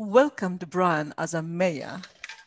[0.00, 2.00] Welcome to Brian as a mayor,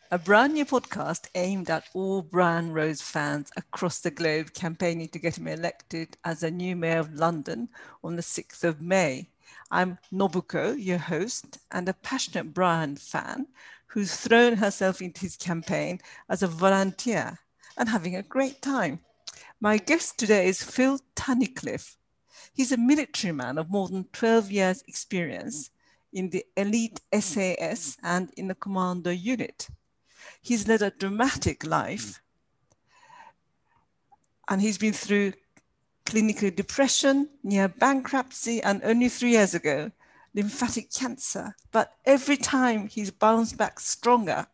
[0.10, 5.20] a brand new podcast aimed at all Brian Rose fans across the globe campaigning to
[5.20, 7.68] get him elected as a new mayor of London
[8.06, 9.28] on the 6th of May.
[9.70, 13.48] I'm Nobuko, your host, and a passionate Brian fan
[13.88, 16.00] who's thrown herself into his campaign
[16.30, 17.38] as a volunteer
[17.76, 19.02] and having a great time.
[19.60, 21.98] My guest today is Phil Tunnicliffe.
[22.54, 25.70] He's a military man of more than 12 years' experience
[26.14, 29.68] in the elite SAS and in the commando unit.
[30.42, 32.22] He's led a dramatic life
[34.50, 35.34] and he's been through
[36.06, 39.92] clinical depression, near bankruptcy, and only three years ago,
[40.34, 41.56] lymphatic cancer.
[41.72, 44.48] But every time he's bounced back stronger.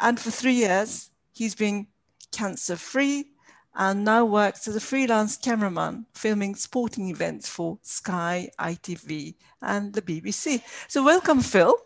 [0.00, 1.86] And for three years, he's been
[2.30, 3.30] cancer free
[3.76, 10.02] and now works as a freelance cameraman filming sporting events for Sky, ITV, and the
[10.02, 10.62] BBC.
[10.88, 11.76] So, welcome, Phil.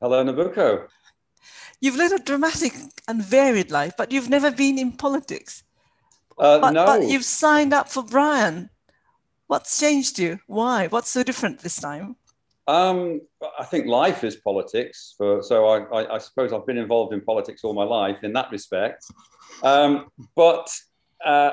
[0.00, 0.88] Hello, Nobuko.
[1.80, 2.72] You've led a dramatic
[3.08, 5.64] and varied life, but you've never been in politics.
[6.38, 6.86] Uh, but, no.
[6.86, 8.70] but you've signed up for Brian.
[9.48, 10.38] What's changed you?
[10.46, 10.86] Why?
[10.88, 12.16] What's so different this time?
[12.68, 13.20] Um,
[13.58, 15.14] I think life is politics.
[15.18, 18.32] For, so I, I, I, suppose I've been involved in politics all my life in
[18.34, 19.04] that respect.
[19.62, 20.70] Um, but
[21.24, 21.52] uh,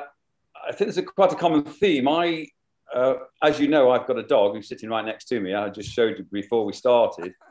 [0.68, 2.08] I think there's a, quite a common theme.
[2.08, 2.48] I,
[2.94, 5.54] uh, as you know, I've got a dog who's sitting right next to me.
[5.54, 7.34] I just showed you before we started.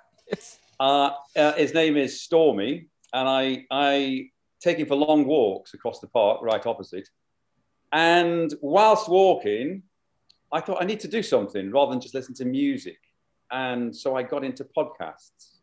[0.81, 5.99] Uh, uh, his name is Stormy, and I, I take him for long walks across
[5.99, 7.09] the park right opposite.
[7.91, 9.83] And whilst walking,
[10.53, 12.99] I thought I need to do something rather than just listen to music.
[13.51, 15.57] And so I got into podcasts.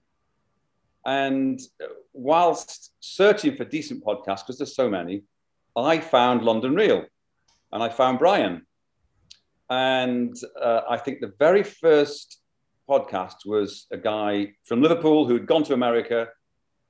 [1.06, 1.62] And
[2.14, 5.24] whilst searching for decent podcasts, because there's so many,
[5.76, 7.06] I found London Real
[7.72, 8.66] and I found Brian.
[9.70, 12.40] And uh, I think the very first
[12.88, 16.28] podcast was a guy from Liverpool who'd gone to America,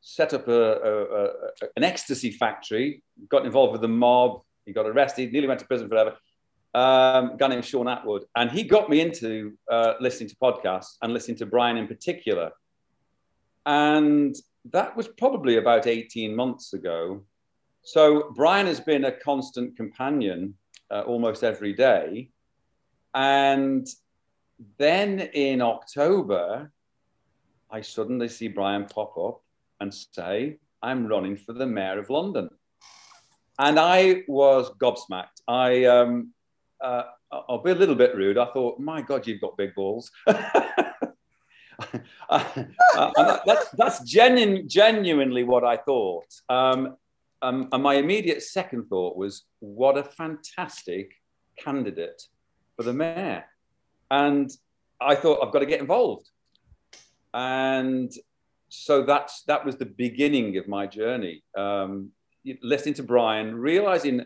[0.02, 1.30] set up a, a, a,
[1.78, 4.41] an ecstasy factory, got involved with the mob.
[4.66, 6.16] He got arrested, nearly went to prison forever.
[6.73, 8.23] Um, a guy named Shaun Attwood.
[8.35, 12.52] And he got me into uh, listening to podcasts and listening to Brian in particular.
[13.66, 14.35] And
[14.72, 17.23] that was probably about 18 months ago.
[17.85, 20.56] So Brian has been a constant companion
[20.90, 22.29] uh, almost every day.
[23.13, 23.88] And
[24.79, 26.72] then in October,
[27.69, 29.41] I suddenly see Brian pop up
[29.79, 32.50] and say, I'm running for the mayor of London.
[33.59, 35.41] And I was gobsmacked.
[35.47, 36.34] I, um,
[36.81, 38.40] uh, I'll be a little bit rude.
[38.40, 40.12] I thought, my God, you've got big balls.
[40.28, 40.40] uh,
[42.29, 46.25] that, that's that's genu- genuinely what I thought.
[46.50, 46.96] Um,
[47.45, 51.13] um, and my immediate second thought was, what a fantastic
[51.59, 52.22] candidate
[52.75, 53.45] for the mayor.
[54.09, 54.50] And
[55.00, 56.28] I thought, I've got to get involved.
[57.35, 58.11] And
[58.69, 61.44] so that's that was the beginning of my journey.
[61.55, 62.11] Um,
[62.63, 64.25] listening to Brian, realizing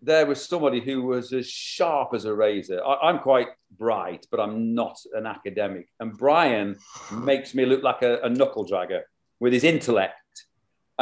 [0.00, 2.84] there was somebody who was as sharp as a razor.
[2.84, 5.88] I, am quite bright, but I'm not an academic.
[6.00, 6.76] And Brian
[7.12, 9.02] makes me look like a, a knuckle dragger
[9.38, 10.14] with his intellect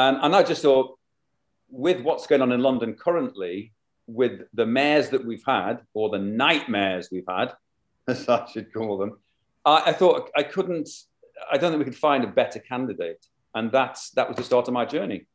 [0.01, 0.97] and, and I just thought,
[1.69, 3.73] with what's going on in London currently,
[4.07, 7.53] with the mayors that we've had, or the nightmares we've had,
[8.07, 9.19] as I should call them,
[9.65, 10.89] I, I thought I couldn't,
[11.51, 13.25] I don't think we could find a better candidate.
[13.53, 15.27] And that's, that was the start of my journey.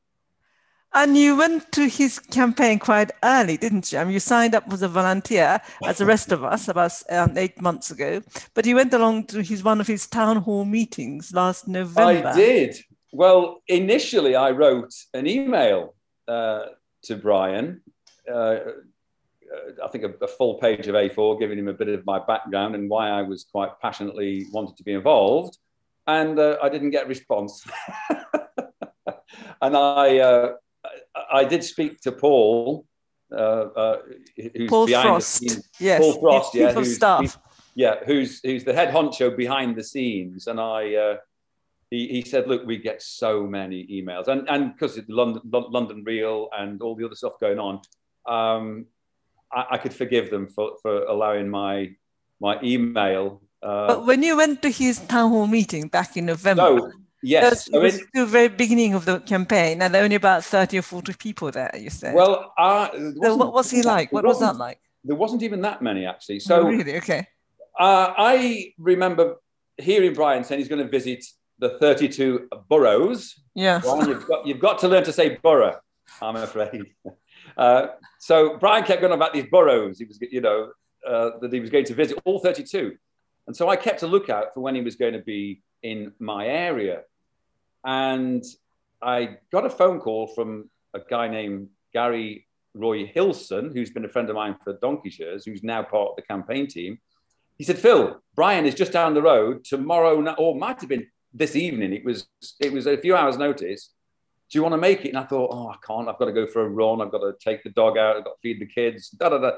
[0.95, 3.99] And you went to his campaign quite early, didn't you?
[3.99, 7.37] I mean, you signed up as a volunteer, as the rest of us, about um,
[7.37, 8.23] eight months ago.
[8.55, 12.29] But you went along to his one of his town hall meetings last November.
[12.29, 12.77] I did.
[13.13, 15.95] Well, initially, I wrote an email
[16.29, 16.67] uh,
[17.05, 17.83] to Brian.
[18.31, 18.57] Uh,
[19.83, 22.75] I think a, a, full page of A4, giving him a bit of my background
[22.75, 25.57] and why I was quite passionately wanted to be involved,
[26.07, 27.65] and uh, I didn't get a response.
[29.63, 30.53] and I, uh,
[31.33, 32.87] I did speak to Paul,
[33.33, 33.99] uh, uh,
[34.37, 35.41] who's Paul behind Frost.
[35.41, 35.69] the scenes.
[35.79, 36.99] Yes, Paul Frost, yeah, who's,
[37.77, 41.19] yeah, who's who's the head honcho behind the scenes, and I
[41.91, 44.29] he, he said, look, we get so many emails.
[44.29, 47.81] And and because it's London, London Real and all the other stuff going on,
[48.27, 48.87] um,
[49.53, 51.95] I, I, could forgive them for, for allowing my
[52.41, 53.43] my email.
[53.63, 56.93] Uh, but when you went to his town hall meeting back in November, so,
[57.23, 60.79] yes, it was the very beginning of the campaign, and there were only about thirty
[60.79, 61.71] or forty people there.
[61.79, 62.15] You said.
[62.15, 62.89] Well, uh,
[63.23, 64.13] so what was he like?
[64.13, 64.81] What was that like?
[65.05, 66.41] There wasn't even that many actually.
[66.41, 67.29] So oh, really, okay.
[67.79, 69.37] Uh, I remember
[69.79, 71.25] hearing Brian saying he's going to visit
[71.59, 73.41] the 32 boroughs.
[73.55, 73.85] Yes.
[73.85, 75.79] You've got, you've got to learn to say borough,
[76.21, 76.87] I'm afraid.
[77.57, 77.87] Uh,
[78.19, 79.99] so Brian kept going about these boroughs.
[79.99, 80.73] He was, you know,
[81.07, 82.95] uh, that he was going to visit all 32.
[83.47, 86.47] And so I kept a lookout for when he was going to be in my
[86.47, 87.03] area.
[87.85, 88.45] And
[89.01, 94.09] I got a phone call from a guy named Gary Roy Hilson, who's been a
[94.09, 96.99] friend of mine for donkey years, who's now part of the campaign team.
[97.57, 101.07] He said, Phil, Brian is just down the road tomorrow, or might have been
[101.37, 101.93] this evening.
[101.93, 102.27] It was
[102.61, 103.93] it was a few hours' notice.
[104.49, 105.09] Do you want to make it?
[105.09, 106.09] And I thought, oh, I can't.
[106.09, 107.01] I've got to go for a run.
[107.01, 108.17] I've got to take the dog out.
[108.17, 109.11] I've got to feed the kids.
[109.11, 109.51] Da da da.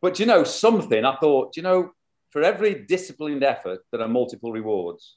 [0.00, 1.04] But you know something?
[1.04, 1.92] I thought, you know,
[2.30, 5.16] for every disciplined effort, there are multiple rewards.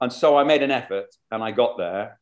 [0.00, 2.18] And so I made an effort, and I got there.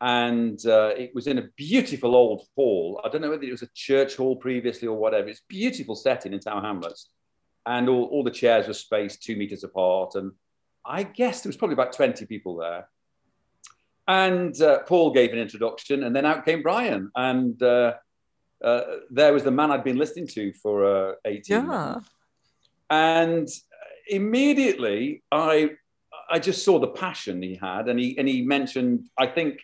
[0.00, 3.00] And uh, it was in a beautiful old hall.
[3.04, 5.28] I don't know whether it was a church hall previously or whatever.
[5.28, 7.08] It's beautiful setting in Tower Hamlets.
[7.64, 10.14] And all, all the chairs were spaced two meters apart.
[10.16, 10.32] And
[10.86, 12.88] I guess there was probably about 20 people there.
[14.08, 17.10] And uh, Paul gave an introduction, and then out came Brian.
[17.16, 17.94] And uh,
[18.64, 18.80] uh,
[19.10, 21.60] there was the man I'd been listening to for uh, 18 yeah.
[21.62, 22.08] months.
[22.88, 23.48] And
[24.08, 25.70] immediately, I
[26.30, 29.58] I just saw the passion he had, and he and he mentioned, I think,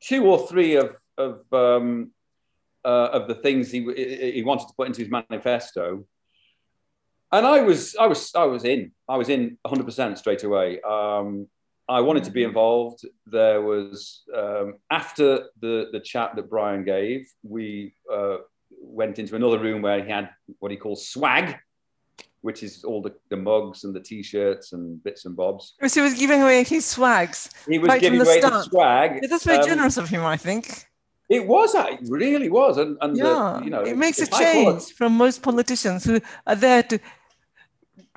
[0.00, 2.12] two or three of of um,
[2.84, 3.80] uh, of the things he
[4.32, 6.04] he wanted to put into his manifesto
[7.32, 8.92] and I was, I was, I was in.
[9.08, 10.80] I was in 100 percent straight away.
[10.82, 11.48] Um,
[11.88, 13.04] I wanted to be involved.
[13.26, 18.36] There was um, after the the chat that Brian gave, we uh,
[18.80, 20.30] went into another room where he had
[20.60, 21.56] what he calls swag,
[22.42, 25.74] which is all the, the mugs and the t-shirts and bits and bobs.
[25.86, 27.50] So he was giving away his swags.
[27.68, 28.54] He was right giving the away start.
[28.54, 29.18] the swag.
[29.22, 30.86] Yeah, that's very um, generous of him, I think.
[31.28, 34.92] It was, it really was, and, and yeah, the, you know, it makes a change
[34.92, 36.98] from most politicians who are there to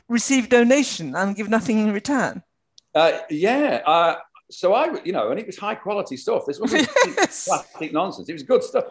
[0.09, 2.43] receive donation and give nothing in return.
[2.93, 3.81] Uh, yeah.
[3.85, 4.15] Uh,
[4.51, 6.43] so I, you know, and it was high quality stuff.
[6.45, 7.45] This wasn't yes.
[7.45, 8.29] plastic nonsense.
[8.29, 8.85] It was good stuff.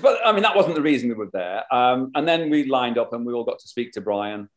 [0.00, 1.64] But I mean, that wasn't the reason we were there.
[1.74, 4.48] Um, and then we lined up and we all got to speak to Brian.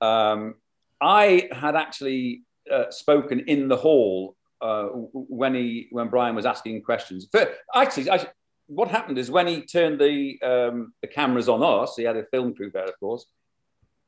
[0.00, 0.54] Um,
[1.00, 6.82] I had actually uh, spoken in the hall uh, when he when Brian was asking
[6.82, 7.26] questions.
[7.26, 8.26] But actually, I,
[8.66, 12.24] what happened is when he turned the um, the cameras on us, he had a
[12.26, 13.26] film crew there, of course.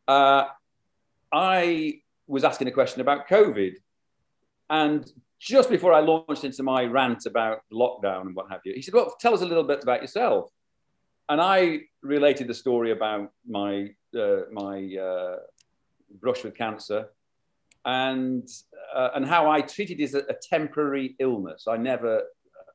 [0.07, 0.45] Uh,
[1.33, 3.75] I was asking a question about COVID.
[4.69, 8.83] And just before I launched into my rant about lockdown and what have you, he
[8.83, 10.51] said, Well, tell us a little bit about yourself.
[11.29, 15.37] And I related the story about my, uh, my uh,
[16.21, 17.07] brush with cancer
[17.85, 18.49] and,
[18.95, 21.67] uh, and how I treated it as a, a temporary illness.
[21.69, 22.23] I never,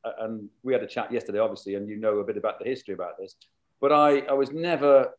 [0.04, 2.66] uh, and we had a chat yesterday, obviously, and you know a bit about the
[2.66, 3.36] history about this,
[3.82, 5.12] but I, I was never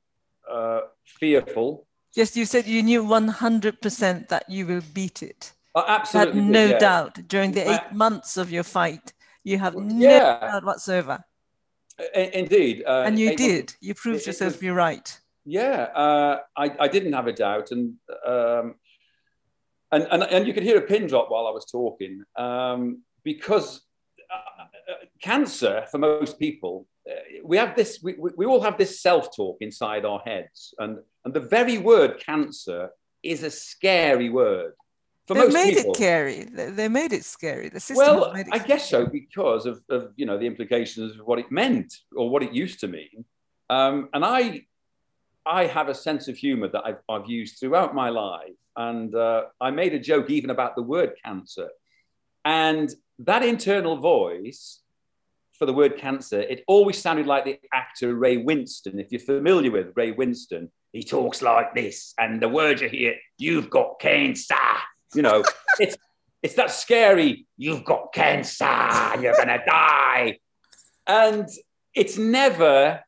[0.50, 1.87] uh, fearful
[2.17, 5.53] Yes, you said you knew 100% that you will beat it.
[5.75, 6.41] Oh, absolutely.
[6.41, 6.79] Had no yeah.
[6.79, 9.13] doubt during the eight months of your fight.
[9.45, 10.41] You have no yeah.
[10.41, 11.23] doubt whatsoever.
[12.15, 12.85] Indeed.
[12.87, 13.57] Uh, and you did.
[13.57, 15.21] Months, you proved it, yourself to be right.
[15.45, 17.71] Yeah, uh, I, I, didn't have a doubt.
[17.71, 17.95] And,
[18.27, 18.77] um,
[19.93, 23.83] and, and, and you could hear a pin drop while I was talking um, because
[24.33, 27.15] uh, cancer, for most people, uh,
[27.45, 30.75] we have this, we, we all have this self talk inside our heads.
[30.79, 32.90] And, and the very word cancer
[33.20, 34.75] is a scary word.
[35.26, 35.90] For they made people.
[35.90, 36.44] it scary.
[36.44, 37.69] They made it scary.
[37.69, 38.61] The system well, I scary.
[38.69, 42.44] guess so because of, of, you know the implications of what it meant or what
[42.44, 43.25] it used to mean.
[43.69, 44.67] Um, and I,
[45.44, 49.46] I have a sense of humour that I've, I've, used throughout my life, and uh,
[49.61, 51.71] I made a joke even about the word cancer,
[52.45, 54.80] and that internal voice
[55.59, 59.00] for the word cancer, it always sounded like the actor Ray Winstone.
[59.00, 63.15] If you're familiar with Ray Winstone, he talks like this, and the words you hear,
[63.38, 64.55] "You've got cancer."
[65.15, 65.45] You know,
[65.79, 65.97] it's
[66.43, 67.47] it's that scary.
[67.57, 68.65] You've got cancer.
[69.21, 70.38] You're gonna die,
[71.07, 71.49] and
[71.95, 73.00] it's never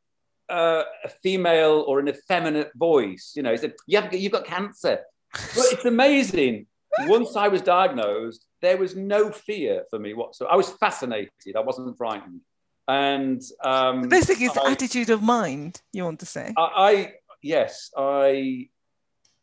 [0.49, 3.33] uh, a female or an effeminate voice.
[3.37, 5.00] You know, it's a, you have, you've got cancer.
[5.33, 6.66] But it's amazing.
[7.00, 10.52] Once I was diagnosed, there was no fear for me whatsoever.
[10.52, 11.54] I was fascinated.
[11.54, 12.40] I wasn't frightened.
[12.88, 15.83] And um, basically, it's I, attitude of mind.
[15.92, 16.54] You want to say?
[16.57, 18.68] I, I yes, I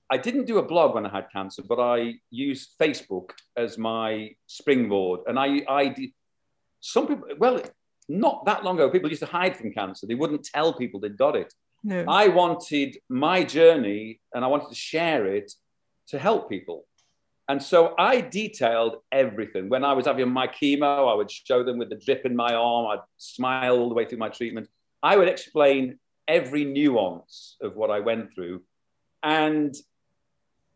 [0.10, 4.32] I didn't do a blog when I had cancer, but I used Facebook as my
[4.48, 6.12] springboard, and I I did.
[6.80, 7.62] Some people, well,
[8.08, 10.06] not that long ago, people used to hide from cancer.
[10.06, 11.52] They wouldn't tell people they'd got it.
[11.84, 12.06] No.
[12.08, 15.52] I wanted my journey, and I wanted to share it
[16.10, 16.86] to help people.
[17.48, 19.70] And so I detailed everything.
[19.70, 22.54] When I was having my chemo, I would show them with the drip in my
[22.54, 22.88] arm.
[22.88, 24.68] I'd smile all the way through my treatment.
[25.04, 28.62] I would explain every nuance of what I went through.
[29.24, 29.76] And,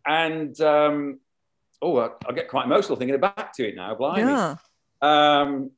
[0.06, 1.20] and um,
[1.82, 4.22] oh, I, get quite emotional thinking back to it now, blimey.
[4.22, 4.56] Yeah.
[5.02, 5.72] Um,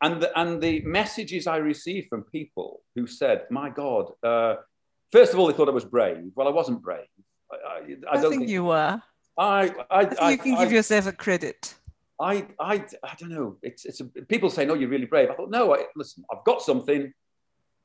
[0.00, 4.56] and, the, and the messages I received from people who said, my God, uh,
[5.12, 6.32] first of all, they thought I was brave.
[6.34, 7.06] Well, I wasn't brave.
[7.50, 7.78] I, I,
[8.10, 9.00] I don't think, think, you were.
[9.38, 11.74] I, I, I you can I, give yourself a credit.
[12.20, 13.56] I, I, I don't know.
[13.62, 15.30] It's, it's a, people say, no, you're really brave.
[15.30, 17.12] I thought, no, I, listen, I've got something.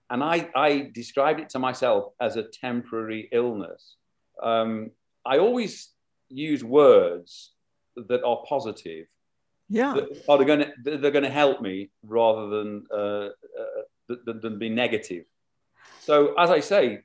[0.10, 3.96] And I, I described it to myself as a temporary illness.
[4.42, 4.92] Um,
[5.26, 5.90] I always
[6.30, 7.52] use words
[7.96, 9.08] that are positive.
[9.70, 9.94] Yeah.
[9.96, 14.60] That are going to they're going to help me rather than, uh, uh, than than
[14.60, 15.26] be negative.
[16.00, 17.00] So as I say,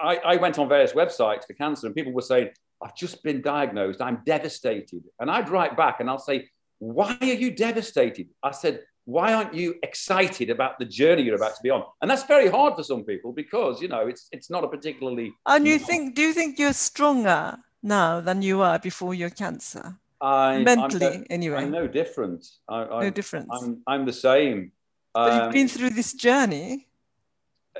[0.00, 2.48] I, I went on various websites for cancer, and people were saying,
[2.82, 4.00] I've just been diagnosed.
[4.00, 5.04] I'm devastated.
[5.20, 8.28] And I'd write back and I'll say, Why are you devastated?
[8.42, 11.84] I said, Why aren't you excited about the journey you're about to be on?
[12.00, 15.32] And that's very hard for some people because, you know, it's, it's not a particularly.
[15.46, 19.96] And you think, do you think you're stronger now than you were before your cancer?
[20.20, 21.56] I, Mentally, I'm no, anyway.
[21.58, 22.46] I'm no different.
[22.68, 23.50] I, I, no difference.
[23.52, 24.72] I'm, I'm the same.
[25.12, 26.88] but Um, you've been through this journey.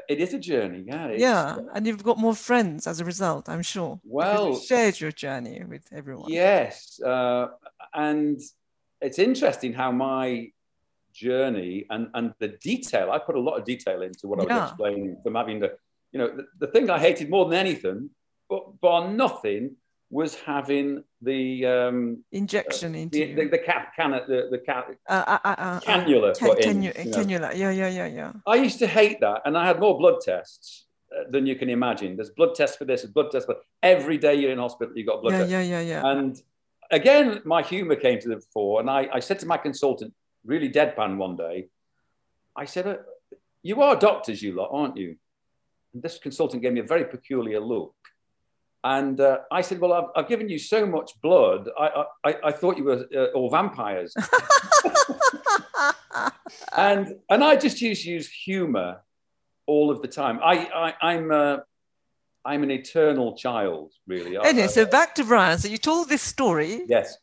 [0.08, 0.84] it is a journey.
[0.86, 1.12] Yeah.
[1.12, 1.56] Yeah.
[1.72, 3.98] And you've got more friends as a result, I'm sure.
[4.04, 6.30] Well, you shared your journey with everyone.
[6.30, 7.46] Yes, uh,
[7.94, 8.38] and
[9.00, 10.50] it's interesting how my
[11.14, 13.10] journey and and the detail.
[13.10, 14.64] I put a lot of detail into what I was Yeah.
[14.66, 15.70] explaining from having the,
[16.12, 18.10] you know, the, the thing I hated more than anything,
[18.50, 19.76] but bar nothing,
[20.10, 25.24] was having the um, Injection into the the, the cat can the the cat uh,
[25.26, 27.16] uh, uh, uh, cannula Ca- put in, canu- you know.
[27.18, 27.56] cannula.
[27.56, 28.32] Yeah, yeah, yeah, yeah.
[28.46, 31.70] I used to hate that, and I had more blood tests uh, than you can
[31.70, 32.16] imagine.
[32.16, 35.06] There's blood tests for this, there's blood tests for every day you're in hospital, you've
[35.06, 35.52] got blood Yeah, tests.
[35.52, 36.10] yeah, yeah, yeah.
[36.12, 36.32] And
[36.90, 38.80] again, my humor came to the fore.
[38.80, 40.12] And I, I said to my consultant,
[40.44, 41.68] really deadpan one day,
[42.56, 42.96] I said, uh,
[43.62, 45.16] You are doctors, you lot, aren't you?
[45.92, 47.94] And this consultant gave me a very peculiar look.
[48.82, 52.52] And uh, I said, Well, I've, I've given you so much blood, I, I, I
[52.52, 54.14] thought you were uh, all vampires.
[56.76, 59.02] and, and I just used to use humor
[59.66, 60.38] all of the time.
[60.42, 60.68] I,
[61.02, 61.56] I, I'm, uh,
[62.44, 64.36] I'm an eternal child, really.
[64.36, 65.58] Anyway, so back to Brian.
[65.58, 67.16] So you told this story yes,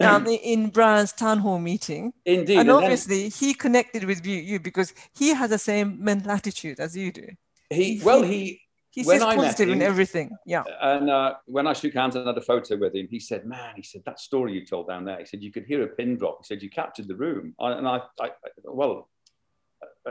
[0.00, 2.12] um, in Brian's town hall meeting.
[2.24, 2.58] indeed.
[2.58, 6.30] and And then- obviously he connected with you, you because he has the same mental
[6.30, 7.26] attitude as you do.
[7.70, 10.30] He well, he He When sees I met positive in everything.
[10.46, 10.64] Yeah.
[10.80, 13.72] and uh, when I shook hands and had a photo with him, he said, "Man,"
[13.76, 16.16] he said, "that story you told down there." He said, "You could hear a pin
[16.16, 18.30] drop." He said, "You captured the room." And I, I, I
[18.64, 19.10] well,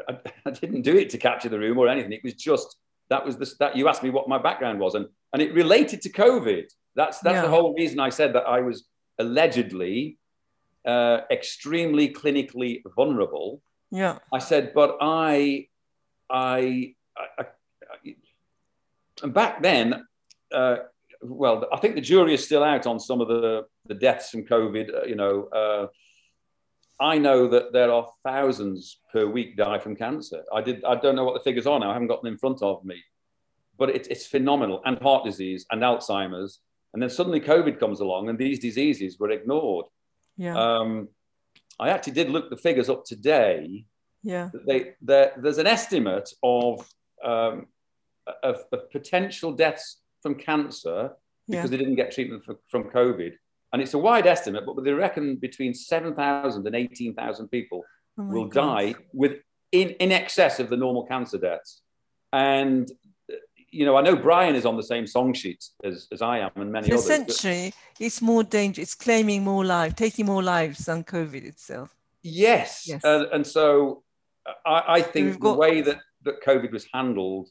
[0.07, 2.11] I, I didn't do it to capture the room or anything.
[2.11, 2.75] It was just
[3.09, 6.01] that was the that you asked me what my background was, and and it related
[6.03, 6.65] to COVID.
[6.95, 8.85] That's that's the whole reason I said that I was
[9.19, 10.17] allegedly
[10.85, 13.61] uh, extremely clinically vulnerable.
[13.91, 14.19] Yeah.
[14.33, 15.67] I said, but I,
[16.29, 17.45] I, I, I
[19.23, 20.05] and back then,
[20.53, 20.77] uh,
[21.21, 24.43] well, I think the jury is still out on some of the, the deaths from
[24.43, 24.93] COVID.
[24.93, 25.87] Uh, you know, uh,
[26.99, 30.43] I know that there are thousands per week die from cancer.
[30.53, 30.83] I did.
[30.85, 31.89] I don't know what the figures are now.
[31.89, 33.03] I haven't got them in front of me,
[33.77, 34.81] but it, it's phenomenal.
[34.85, 36.59] And heart disease and Alzheimer's,
[36.95, 39.85] and then suddenly COVID comes along, and these diseases were ignored.
[40.37, 40.57] Yeah.
[40.57, 41.09] Um,
[41.77, 43.85] I actually did look the figures up today
[44.25, 44.49] yeah.
[44.65, 46.89] they, there's an estimate of,
[47.23, 47.67] um,
[48.41, 51.11] of, of potential deaths from cancer
[51.47, 51.57] Yeah.
[51.57, 53.33] because they didn't get treatment for, from COVID.
[53.71, 57.83] And it's a wide estimate, but they reckon between 7,000 and 18,000 people
[58.17, 58.77] Oh will God.
[58.77, 59.33] die with
[59.71, 61.81] in, in excess of the normal cancer deaths.
[62.33, 62.89] And,
[63.75, 66.51] you know, I know Brian is on the same song sheet as, as I am
[66.55, 67.05] and many So others.
[67.05, 68.83] essentially, it's more dangerous.
[68.87, 71.89] It's claiming more lives, taking more lives than COVID itself.
[72.23, 72.85] Yes.
[72.87, 73.01] Yes.
[73.03, 74.03] And, and so
[74.65, 77.49] I, I think we've the got- way that, that COVID was handled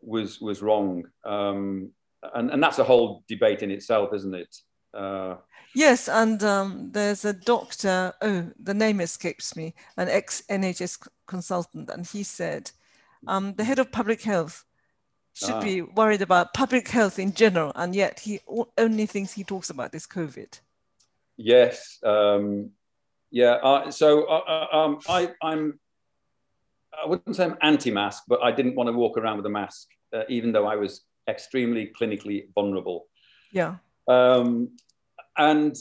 [0.00, 1.04] was was wrong.
[1.24, 1.90] Um,
[2.34, 4.56] and, and that's a whole debate in itself, isn't it?
[4.94, 5.36] Uh,
[5.74, 11.88] Yes, and um, there's a doctor, oh, the name escapes me, an ex NHS consultant,
[11.88, 12.70] and he said
[13.26, 14.66] um, the head of public health
[15.34, 15.60] should Ah.
[15.62, 18.40] be worried about public health in general, and yet he
[18.76, 20.60] only things he talks about is COVID.
[21.36, 21.98] yes.
[22.04, 22.70] Um,
[23.30, 23.52] yeah.
[23.62, 25.80] Uh, so uh, uh, um, I, I'm,
[27.02, 29.88] I wouldn't say I'm anti-mask, but I didn't want to walk around with a mask,
[30.12, 33.06] uh, even though I was extremely clinically vulnerable.
[33.52, 34.76] Yeah, Um,
[35.38, 35.74] and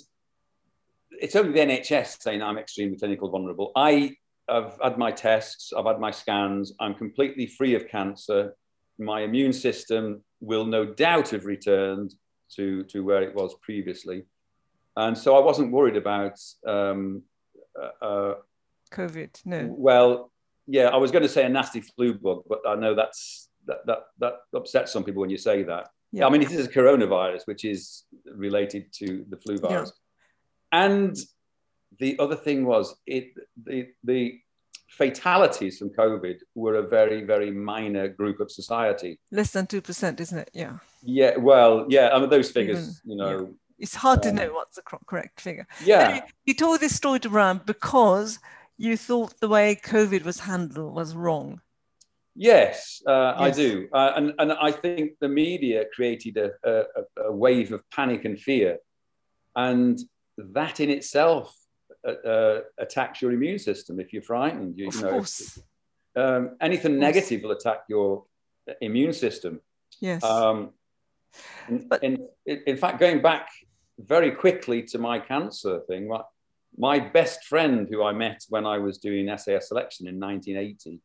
[1.11, 3.71] it's only the NHS saying I'm extremely clinically vulnerable.
[3.75, 4.15] I
[4.49, 8.55] have had my tests, I've had my scans, I'm completely free of cancer.
[9.01, 12.13] My immune system will no doubt have returned
[12.55, 14.23] to, to where it was previously.
[14.95, 17.23] And so I wasn't worried about, um,
[17.81, 18.35] uh, uh,
[18.91, 19.73] COVID, no.
[19.77, 20.31] well,
[20.67, 23.85] yeah, I was going to say a nasty flu bug, but I know that's that,
[23.85, 25.89] that, that upsets some people when you say that.
[26.11, 26.27] Yeah.
[26.27, 29.71] I mean, it is a coronavirus, which is related to the flu virus.
[29.71, 29.77] Yeah.
[29.77, 29.93] virus.
[30.73, 31.17] And
[31.99, 33.31] the other thing was it
[33.63, 34.39] the the
[34.91, 39.19] fatalities from COVID were a very, very minor group of society.
[39.31, 40.51] Less than 2%, isn't it?
[40.53, 40.77] Yeah.
[41.01, 43.39] Yeah, well, yeah, I mean, those figures, Even, you know.
[43.39, 43.47] Yeah.
[43.79, 45.65] It's hard to um, know what's the correct figure.
[45.83, 46.15] Yeah.
[46.15, 48.37] You, you, told this story to Brian because
[48.77, 51.61] you thought the way COVID was handled was wrong.
[52.35, 53.41] Yes, uh, yes.
[53.41, 53.87] I do.
[53.91, 56.83] Uh, and, and I think the media created a, a,
[57.25, 58.77] a, wave of panic and fear.
[59.55, 59.99] And
[60.37, 61.55] that in itself
[62.07, 64.77] uh, uh attacks your immune system if you're frightened.
[64.77, 65.59] You, of you know, course.
[66.15, 68.25] Um, anything negative will attack your
[68.81, 69.61] immune system.
[69.99, 70.23] Yes.
[70.23, 70.71] Um,
[71.89, 73.47] but, in, in fact, going back
[73.97, 76.21] very quickly to my cancer thing, my,
[76.77, 80.99] my best friend who I met when I was doing SAS selection in 1980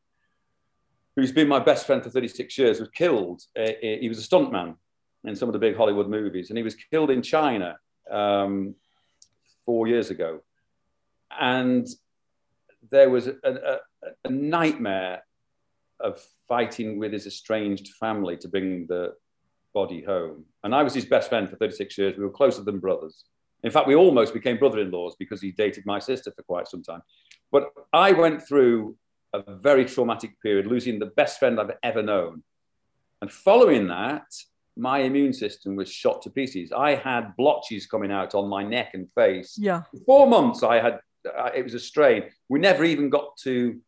[1.16, 3.42] who's been my best friend for 36 years, was killed.
[3.58, 4.76] Uh, he was a stuntman
[5.24, 7.76] in some of the big Hollywood movies, and he was killed in China
[8.10, 8.74] um,
[9.64, 10.42] four years ago.
[11.30, 11.87] And
[12.90, 13.78] there was a, a,
[14.25, 15.23] a, nightmare
[15.99, 19.14] of fighting with his estranged family to bring the
[19.75, 20.45] body home.
[20.62, 22.16] And I was his best friend for 36 years.
[22.16, 23.25] We were closer than brothers.
[23.64, 26.68] In fact, we almost became brother in laws because he dated my sister for quite
[26.68, 27.02] some time.
[27.50, 28.97] But I went through
[29.33, 32.42] a very traumatic period, losing the best friend I've ever known.
[33.21, 34.26] And following that,
[34.76, 36.71] my immune system was shot to pieces.
[36.73, 39.56] I had blotches coming out on my neck and face.
[39.59, 39.83] Yeah.
[39.90, 42.25] For four months, I had, uh, it was a strain.
[42.49, 43.80] We never even got to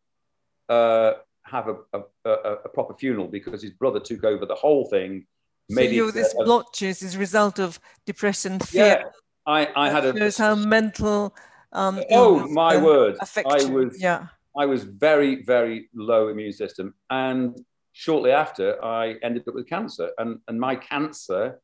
[0.69, 5.25] uh, have a, a, a, proper funeral because his brother took over the whole thing.
[5.71, 8.85] So you, this uh, blotches is a result of depression, fear.
[8.85, 9.03] Yeah,
[9.45, 10.17] I, I had a.
[10.17, 11.35] Shows how mental.
[11.71, 13.17] Um, oh my word!
[13.21, 14.01] I was.
[14.01, 14.27] Yeah
[14.57, 16.93] I was very, very low immune system.
[17.09, 17.57] And
[17.93, 20.11] shortly after, I ended up with cancer.
[20.17, 21.61] And, and my cancer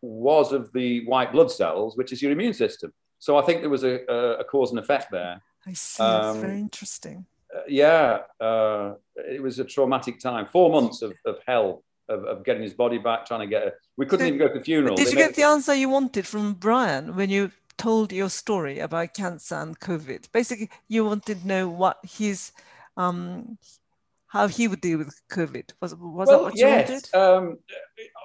[0.00, 2.92] was of the white blood cells, which is your immune system.
[3.22, 5.40] So I think there was a, a, a cause and effect there.
[5.64, 6.02] I see.
[6.02, 7.24] Um, very interesting.
[7.54, 10.46] Uh, yeah, uh, it was a traumatic time.
[10.50, 13.72] Four months of, of hell of, of, getting his body back, trying to get a.
[13.96, 14.96] We couldn't so, even go to the funeral.
[14.96, 18.80] Did they you get the answer you wanted from Brian when you told your story
[18.80, 20.32] about cancer and COVID.
[20.32, 22.50] Basically, you wanted to know what his,
[22.96, 23.56] um,
[24.26, 25.70] how he would deal with COVID.
[25.80, 26.88] Was, was well, that what yes.
[26.88, 27.14] you wanted?
[27.14, 27.58] Um,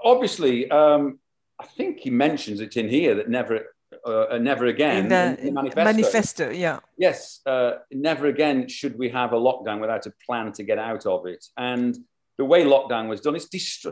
[0.03, 1.19] obviously, um,
[1.59, 5.05] I think he mentions it in here that never, uh, never again.
[5.05, 5.83] In the, in the manifesto.
[5.83, 6.49] manifesto.
[6.49, 6.79] yeah.
[6.97, 11.05] Yes, uh, never again should we have a lockdown without a plan to get out
[11.05, 11.45] of it.
[11.57, 11.97] And
[12.37, 13.87] the way lockdown was done, is dist-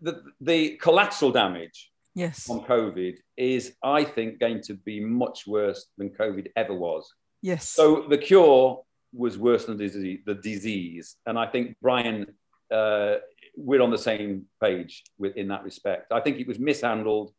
[0.00, 2.48] the, the collateral damage yes.
[2.48, 7.12] on COVID is, I think, going to be much worse than COVID ever was.
[7.42, 7.68] Yes.
[7.68, 8.82] So the cure
[9.12, 11.16] was worse than the disease, the disease.
[11.26, 12.26] and I think Brian,
[12.70, 13.16] uh,
[13.56, 16.12] we're on the same page with, in that respect.
[16.12, 17.32] I think it was mishandled.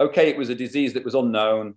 [0.00, 1.74] Okay, it was a disease that was unknown,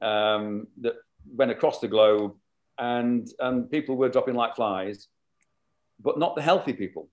[0.00, 0.94] um, that
[1.32, 2.34] went across the globe,
[2.78, 5.08] and and people were dropping like flies,
[6.00, 7.08] but not the healthy people.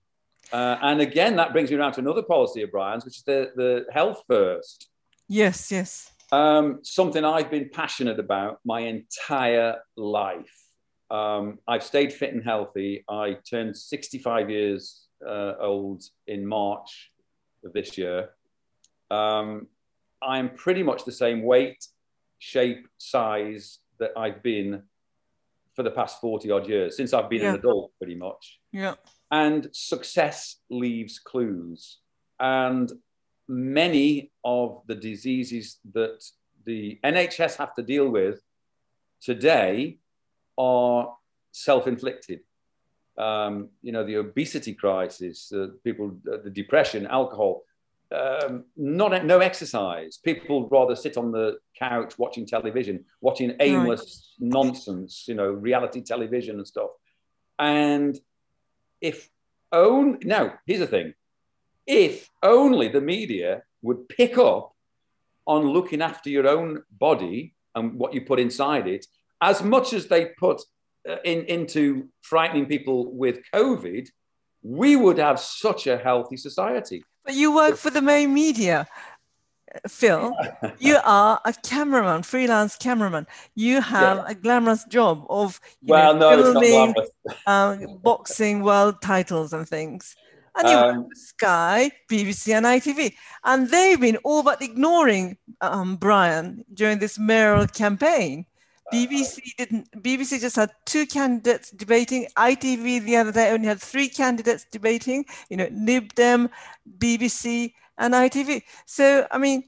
[0.52, 3.52] Uh, and again, that brings me around to another policy of Brian's, which is the,
[3.54, 4.88] the health first.
[5.28, 6.10] Yes, yes.
[6.32, 10.56] Um, something I've been passionate about my entire life.
[11.10, 13.04] Um, I've stayed fit and healthy.
[13.08, 17.10] I turned 65 years uh, old in March
[17.64, 18.30] of this year.
[19.10, 19.66] Um,
[20.22, 21.86] I'm pretty much the same weight,
[22.38, 24.82] shape, size that I've been
[25.74, 27.50] for the past 40 odd years, since I've been yeah.
[27.50, 28.58] an adult, pretty much.
[28.72, 28.94] Yeah.
[29.30, 31.98] And success leaves clues.
[32.38, 32.90] And
[33.48, 36.22] many of the diseases that
[36.64, 38.40] the NHS have to deal with
[39.20, 39.98] today
[40.58, 41.14] are
[41.52, 42.40] self inflicted.
[43.18, 47.62] Um, you know, the obesity crisis, uh, people, uh, the depression, alcohol,
[48.12, 50.18] um, not no exercise.
[50.18, 54.50] People rather sit on the couch watching television, watching aimless right.
[54.52, 56.90] nonsense, you know, reality television and stuff.
[57.58, 58.18] And
[59.00, 59.30] if
[59.72, 61.14] only now here's the thing
[61.86, 64.74] if only the media would pick up
[65.46, 69.06] on looking after your own body and what you put inside it
[69.40, 70.60] as much as they put
[71.08, 74.08] uh, in, into frightening people with covid
[74.62, 78.86] we would have such a healthy society but you work for the main media
[79.88, 80.34] Phil,
[80.78, 83.26] you are a cameraman, freelance cameraman.
[83.54, 84.24] You have yeah.
[84.28, 86.94] a glamorous job of well, know, no, filming
[87.46, 90.16] um, boxing world titles and things.
[90.56, 93.14] And you um, Sky, BBC, and ITV.
[93.44, 98.46] And they've been all but ignoring um, Brian during this mayoral campaign.
[98.92, 99.90] BBC didn't.
[100.02, 102.26] BBC just had two candidates debating.
[102.36, 105.24] ITV the other day only had three candidates debating.
[105.48, 106.50] You know, Lib Dem,
[106.98, 108.62] BBC, and ITV.
[108.86, 109.64] So, I mean,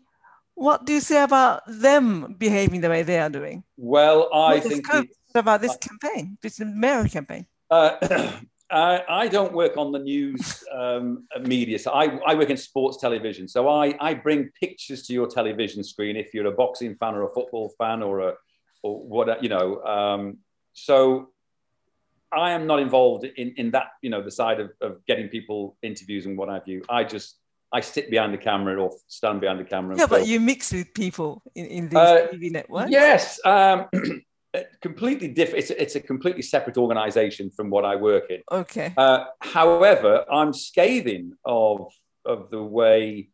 [0.55, 3.65] what do you say about them behaving the way they are doing?
[3.77, 7.47] Well, I think What about this campaign, this mayor campaign?
[7.71, 8.33] Uh,
[8.71, 11.79] I, I, don't work on the news um, media.
[11.79, 13.47] So I, I work in sports television.
[13.47, 17.25] So I, I bring pictures to your television screen if you're a boxing fan or
[17.25, 18.35] a football fan or a
[18.83, 19.83] or what you know.
[19.83, 20.39] Um,
[20.73, 21.31] so
[22.33, 25.77] I am not involved in, in that, you know, the side of, of getting people
[25.83, 26.83] interviews and what have you.
[26.89, 27.37] I just
[27.73, 29.97] I sit behind the camera or stand behind the camera.
[29.97, 32.91] Yeah, but you mix with people in, in these uh, TV networks.
[32.91, 33.87] Yes, um,
[34.83, 35.65] completely different.
[35.65, 38.43] It's, it's, a completely separate organization from what I work in.
[38.51, 38.93] Okay.
[38.97, 41.91] Uh, however, I'm scathing of
[42.25, 43.31] of the way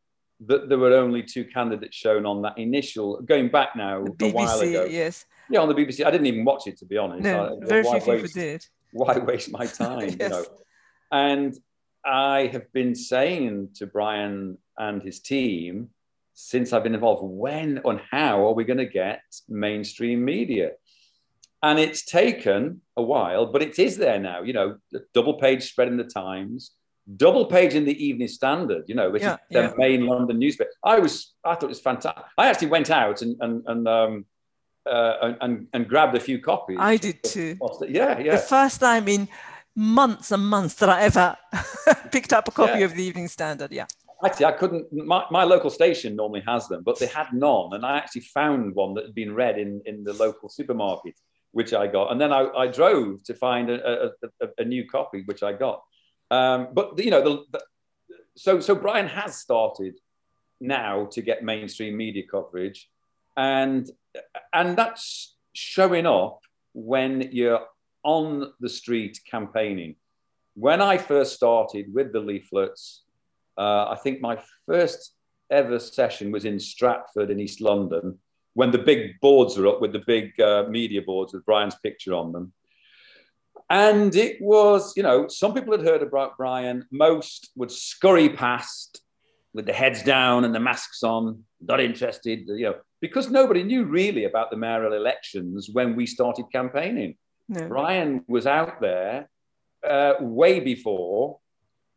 [0.47, 3.21] that there were only two candidates shown on that initial.
[3.23, 4.85] Going back now BBC, a while ago.
[4.85, 5.27] Yes.
[5.51, 6.05] Yeah, on the BBC.
[6.05, 7.23] I didn't even watch it to be honest.
[7.23, 8.67] No, I, very few waste, people did.
[8.93, 10.09] Why waste my time?
[10.19, 10.19] yes.
[10.21, 10.45] You know,
[11.11, 11.59] and
[12.05, 15.91] I have been saying to Brian and his team
[16.41, 20.71] since I've been involved, when and how are we going to get mainstream media?
[21.65, 24.43] And it's taken a while, but it is there now.
[24.43, 24.77] You know,
[25.13, 26.71] double page spread in the Times,
[27.17, 28.85] double page in the Evening Standard.
[28.87, 29.73] You know, which yeah, is the yeah.
[29.77, 30.71] main London newspaper.
[30.85, 32.23] I was, I thought it was fantastic.
[32.39, 34.25] I actually went out and and and um,
[34.89, 36.79] uh, and, and grabbed a few copies.
[36.81, 37.59] I did too.
[37.89, 38.33] Yeah, yeah.
[38.33, 39.29] The first time in
[39.77, 41.37] months and months that I ever
[42.11, 42.85] picked up a copy yeah.
[42.85, 43.71] of the Evening Standard.
[43.71, 43.87] Yeah.
[44.25, 44.93] Actually, I couldn't.
[44.93, 48.75] My, my local station normally has them, but they had none, and I actually found
[48.75, 51.15] one that had been read in in the local supermarket,
[51.53, 54.07] which I got, and then I, I drove to find a, a,
[54.43, 55.83] a, a new copy, which I got.
[56.33, 57.65] Um, but you know, the, the,
[58.37, 59.95] so so Brian has started
[60.61, 62.89] now to get mainstream media coverage,
[63.39, 63.89] and
[64.53, 66.41] and that's showing up
[66.75, 67.65] when you're
[68.03, 69.95] on the street campaigning.
[70.55, 73.05] When I first started with the leaflets,
[73.57, 75.15] uh, I think my first
[75.51, 78.19] ever session was in Stratford in East London
[78.55, 82.15] when the big boards were up with the big uh, media boards with Brian's picture
[82.15, 82.53] on them.
[83.71, 86.87] And it was, you know, some people had heard about Brian.
[86.91, 89.01] Most would scurry past
[89.59, 93.83] with the heads down and the masks on, not interested, you know, because nobody knew
[93.83, 97.17] really about the mayoral elections when we started campaigning.
[97.49, 97.67] No.
[97.67, 99.29] Brian was out there
[99.85, 101.41] uh, way before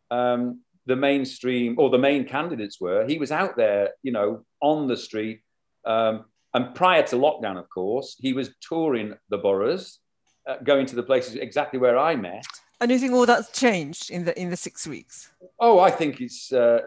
[0.10, 3.06] um, the mainstream or the main candidates were.
[3.06, 5.42] He was out there, you know, on the street.
[5.86, 10.00] Um, and prior to lockdown, of course, he was touring the boroughs,
[10.48, 12.44] uh, going to the places exactly where I met.
[12.80, 15.32] And you think all that's changed in the in the six weeks?
[15.60, 16.52] Oh, I think it's.
[16.52, 16.80] Uh,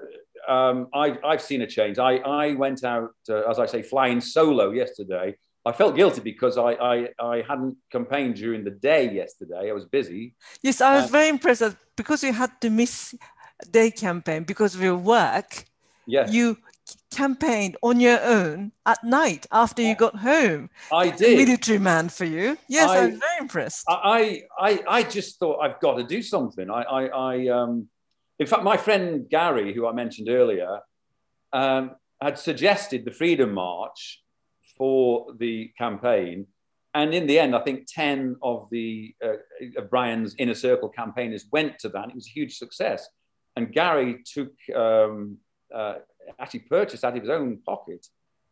[0.49, 1.99] um, I, I've seen a change.
[1.99, 6.59] I, I went out, uh, as I say, flying solo yesterday I felt guilty because
[6.59, 9.71] I, I, I hadn't campaigned during the day yesterday.
[9.71, 10.35] I was busy.
[10.63, 13.15] Yes, I was uh, very impressed that because you had to miss
[13.71, 15.65] day campaign because of your work.
[16.07, 16.31] Yes.
[16.31, 16.59] You
[17.11, 20.69] campaigned on your own at night after you got home.
[20.93, 21.39] I did.
[21.39, 22.59] military man for you.
[22.69, 23.85] Yes, I, I, was very impressed.
[23.89, 26.69] I, I, I just thought I've got to do something.
[26.69, 27.89] I, I, I um,
[28.39, 30.81] in fact, my friend Gary, who I mentioned earlier,
[31.53, 34.23] um, had suggested the Freedom March
[34.77, 36.47] for the campaign.
[36.95, 39.35] And in the end, I think 10 of the uh,
[39.77, 42.09] of Brian's inner circle campaigners went to that.
[42.09, 43.09] It was a huge success.
[43.57, 45.39] And Gary took, um,
[45.75, 45.95] uh,
[46.41, 48.07] actually purchased out of his own pocket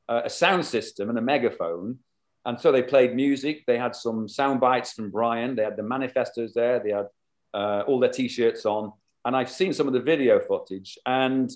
[0.09, 1.99] uh, a sound system and a megaphone.
[2.45, 3.65] And so they played music.
[3.67, 5.55] They had some sound bites from Brian.
[5.55, 6.81] They had the manifestos there.
[6.81, 7.07] They had
[7.55, 8.93] uh, all their t shirts on.
[9.25, 10.99] And I've seen some of the video footage.
[11.07, 11.51] And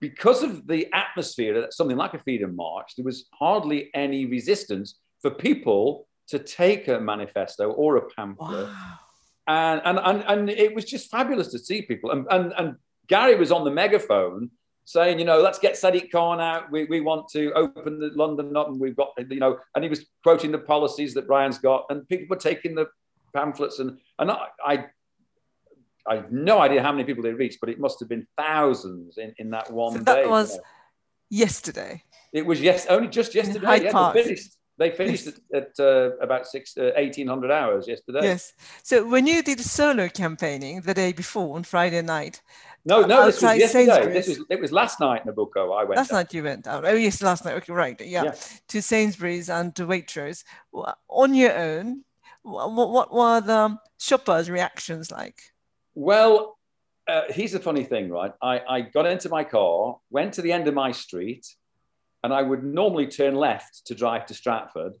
[0.00, 4.98] because of the atmosphere at something like a freedom march, there was hardly any resistance
[5.20, 8.66] for people to take a manifesto or a pamphlet.
[8.66, 8.94] Wow.
[9.46, 12.12] And, and, and, and it was just fabulous to see people.
[12.12, 12.76] And, and, and
[13.08, 14.50] Gary was on the megaphone
[14.84, 16.70] saying, you know, let's get Sadiq Khan out.
[16.70, 19.90] We, we want to open the London up and we've got, you know, and he
[19.90, 22.86] was quoting the policies that Brian's got and people were taking the
[23.34, 24.86] pamphlets and, and I, I
[26.06, 29.18] I have no idea how many people they reached, but it must have been thousands
[29.18, 30.26] in, in that one so that day.
[30.26, 30.58] was
[31.28, 32.02] yesterday.
[32.32, 33.84] It was yes, only just yesterday.
[33.84, 34.56] Yeah, they finished.
[34.78, 35.40] They finished yes.
[35.52, 38.20] at, at uh, about six, uh, 1800 hours yesterday.
[38.22, 38.54] Yes.
[38.82, 42.40] So when you did solo campaigning the day before on Friday night,
[42.86, 44.10] no, no, this was yesterday.
[44.10, 45.78] This was it was last night, Nobuko.
[45.78, 45.96] I went.
[45.98, 46.16] Last out.
[46.16, 46.86] night you went out.
[46.86, 47.56] Oh yes, last night.
[47.56, 48.00] Okay, right.
[48.00, 48.34] Yeah, yeah.
[48.68, 50.44] to Sainsbury's and to Waitrose
[51.08, 52.04] on your own.
[52.42, 55.49] What, what were the shoppers' reactions like?
[55.94, 56.58] Well,
[57.08, 58.32] uh, here's the funny thing, right?
[58.42, 61.46] I, I got into my car, went to the end of my street,
[62.22, 64.94] and I would normally turn left to drive to Stratford,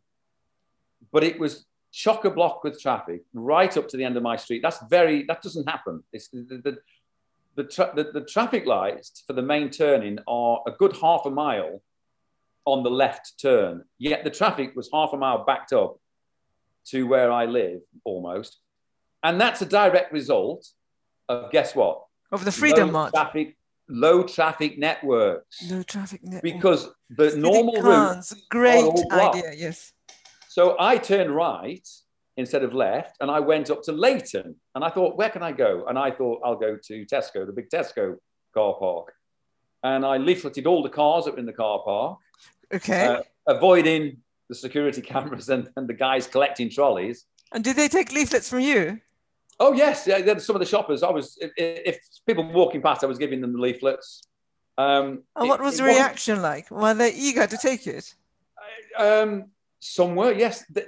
[1.12, 4.36] but it was chock a block with traffic right up to the end of my
[4.36, 4.62] street.
[4.62, 6.02] That's very, that doesn't happen.
[6.12, 6.78] It's the, the,
[7.56, 11.30] the, tra- the, the traffic lights for the main turning are a good half a
[11.30, 11.82] mile
[12.64, 15.98] on the left turn, yet the traffic was half a mile backed up
[16.86, 18.58] to where I live almost.
[19.22, 20.66] And that's a direct result
[21.30, 22.04] of guess what?
[22.32, 23.12] Of the Freedom low March.
[23.12, 23.56] Traffic,
[23.88, 25.70] low traffic networks.
[25.70, 26.42] No traffic network.
[26.42, 28.14] Because the City normal route.
[28.14, 29.92] cars, Great idea, yes.
[30.48, 31.86] So I turned right
[32.36, 34.56] instead of left and I went up to Leyton.
[34.74, 35.86] And I thought, where can I go?
[35.88, 38.16] And I thought, I'll go to Tesco, the big Tesco
[38.54, 39.12] car park.
[39.82, 42.18] And I leafleted all the cars were in the car park.
[42.72, 43.06] Okay.
[43.06, 47.24] uh, avoiding the security cameras and, and the guys collecting trolleys.
[47.52, 49.00] and did they take leaflets from you?
[49.62, 50.38] Oh yes, yeah.
[50.38, 53.52] Some of the shoppers, I was if, if people walking past, I was giving them
[53.52, 54.22] the leaflets.
[54.78, 56.70] Um, And what was it the wasn't- reaction like?
[56.70, 58.14] Were they eager to take it?
[58.98, 60.64] Um, some were, yes.
[60.70, 60.86] The,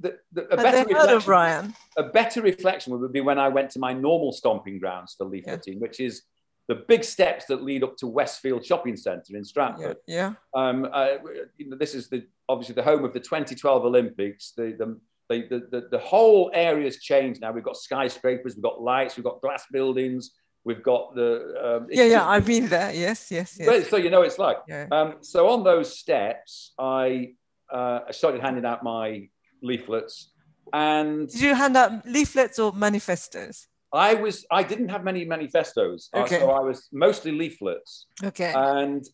[0.00, 3.48] the, the, a, better they heard of reflection, a better reflection would be when I
[3.48, 6.22] went to my normal stomping grounds for leafleting, which is
[6.68, 9.42] the big steps that lead up to Westfield Shopping Centre in Yeah.
[9.44, 9.96] Stratford.
[10.06, 10.32] yeah.
[10.54, 11.16] Um, uh,
[11.58, 14.52] you know, this is the obviously the home of the 2012 Olympics.
[14.56, 14.98] The the,
[15.30, 17.52] the, the, the, the whole area's changed now.
[17.52, 20.32] We've got skyscrapers, we've got lights, we've got glass buildings,
[20.64, 21.30] we've got the
[21.66, 22.16] um, Yeah, yeah.
[22.16, 22.92] just- I've been there.
[22.92, 23.88] Yes, yes, so- yes.
[23.88, 24.58] So you know it's like.
[24.68, 24.86] Yeah.
[24.90, 27.34] Um, so on those steps, I
[27.72, 29.28] uh, I started handing out my
[29.62, 30.32] leaflets,
[30.72, 33.68] and Did you hand out leaflets or manifestos?
[33.92, 36.38] I was I didn't have many manifestos, Uh, Okay.
[36.40, 38.06] so I was mostly leaflets.
[38.24, 38.52] Okay.
[38.56, 39.04] And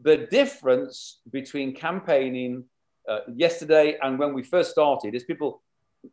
[0.00, 2.64] the difference between campaigning
[3.08, 5.62] uh, yesterday and when we first started is people,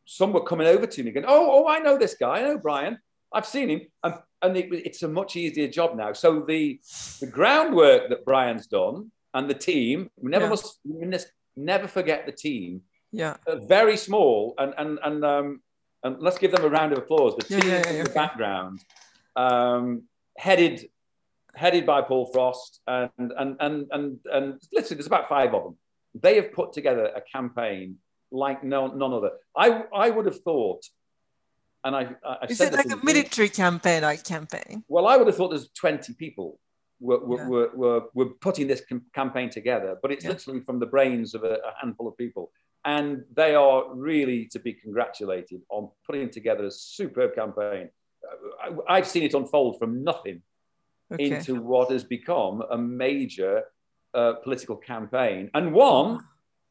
[0.05, 2.39] some were coming over to me going, oh, oh, I know this guy.
[2.39, 2.97] I know Brian.
[3.33, 3.81] I've seen him.
[4.03, 6.13] And, and it, it's a much easier job now.
[6.13, 6.79] So the,
[7.19, 10.49] the groundwork that Brian's done and the team, we never Yeah.
[10.49, 11.05] must we
[11.55, 12.81] never forget the team.
[13.11, 13.35] yeah.
[13.47, 15.61] Uh, very small and, and, and, um,
[16.03, 17.35] and let's give them a round of applause.
[17.35, 18.79] The team yeah, yeah, in the background,
[19.35, 20.03] um,
[20.37, 20.89] headed
[21.53, 25.77] headed by Paul Frost, and and and and and literally, there's about five of them.
[26.13, 27.97] They have put together a campaign
[28.31, 29.31] like no none other.
[29.55, 30.83] I I would have thought,
[31.83, 34.83] and I I Is said it like a military campaign, like campaign?
[34.87, 36.59] Well, I would have thought there's 20 people
[36.99, 37.47] were were, Yeah.
[37.47, 40.31] were, were, were putting this cam- campaign together, but it's Yeah.
[40.31, 42.51] literally from the brains of a, a handful of people.
[42.83, 47.89] And they are really to be congratulated on putting together a superb campaign.
[48.63, 50.41] I, I've seen it unfold from nothing
[51.13, 51.25] Okay.
[51.25, 53.63] into what has become a major
[54.13, 56.19] uh, political campaign, and one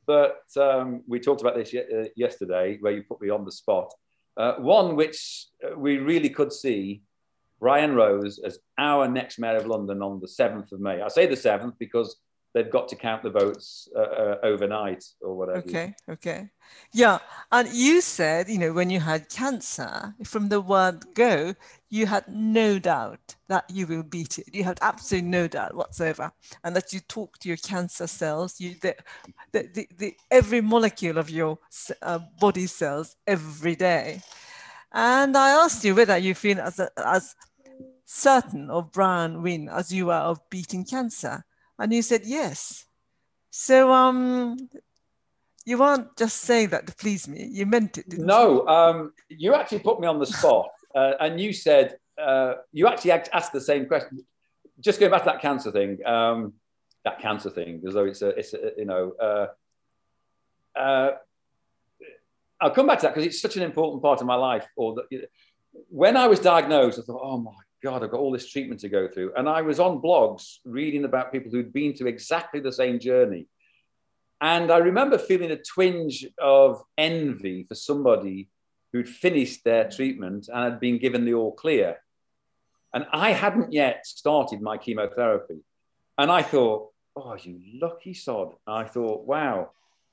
[0.07, 3.53] that um, we talked about this ye- uh, yesterday, where you put me on the
[3.53, 3.92] spot.
[4.37, 7.03] Uh, one which uh, we really could see
[7.61, 11.03] Brian Rose as our next mayor of London on the 7th of May.
[11.03, 12.16] I say the 7th because
[12.55, 15.59] they've got to count the votes uh, uh, overnight or whatever.
[15.59, 16.48] Okay, okay.
[16.92, 17.18] Yeah.
[17.53, 21.55] And you said, you know, when you had cancer, from the word go,
[21.90, 24.46] you had no doubt that you will beat it.
[24.53, 26.33] You had absolutely no doubt whatsoever.
[26.62, 28.94] And that you talk to your cancer cells, you the,
[29.50, 31.59] the, the, the every molecule of your
[32.00, 34.22] uh, body cells every day.
[34.92, 37.35] And I asked you whether you feel as, a, as
[38.05, 41.44] certain of Brian win as you are of beating cancer.
[41.76, 42.85] And you said yes.
[43.50, 44.68] So um,
[45.64, 47.48] you weren't just saying that to please me.
[47.50, 48.26] You meant it, didn't you?
[48.26, 52.87] No, um, you actually put me on the spot uh, and you said, uh, you
[52.87, 54.24] actually asked the same question.
[54.81, 56.55] Just going back to that cancer thing, um,
[57.05, 59.46] that cancer thing, as though it's a, it's a you know, uh,
[60.79, 61.12] uh,
[62.61, 64.66] I'll come back to that because it's such an important part of my life.
[64.76, 65.29] Or that,
[65.88, 68.88] when I was diagnosed, I thought, oh my God, I've got all this treatment to
[68.88, 69.33] go through.
[69.37, 73.46] And I was on blogs reading about people who'd been through exactly the same journey.
[74.42, 78.48] And I remember feeling a twinge of envy for somebody
[78.92, 81.98] who'd finished their treatment and had been given the all clear.
[82.92, 85.61] And I hadn't yet started my chemotherapy.
[86.18, 88.55] And I thought, oh, you lucky sod.
[88.66, 89.70] I thought, wow.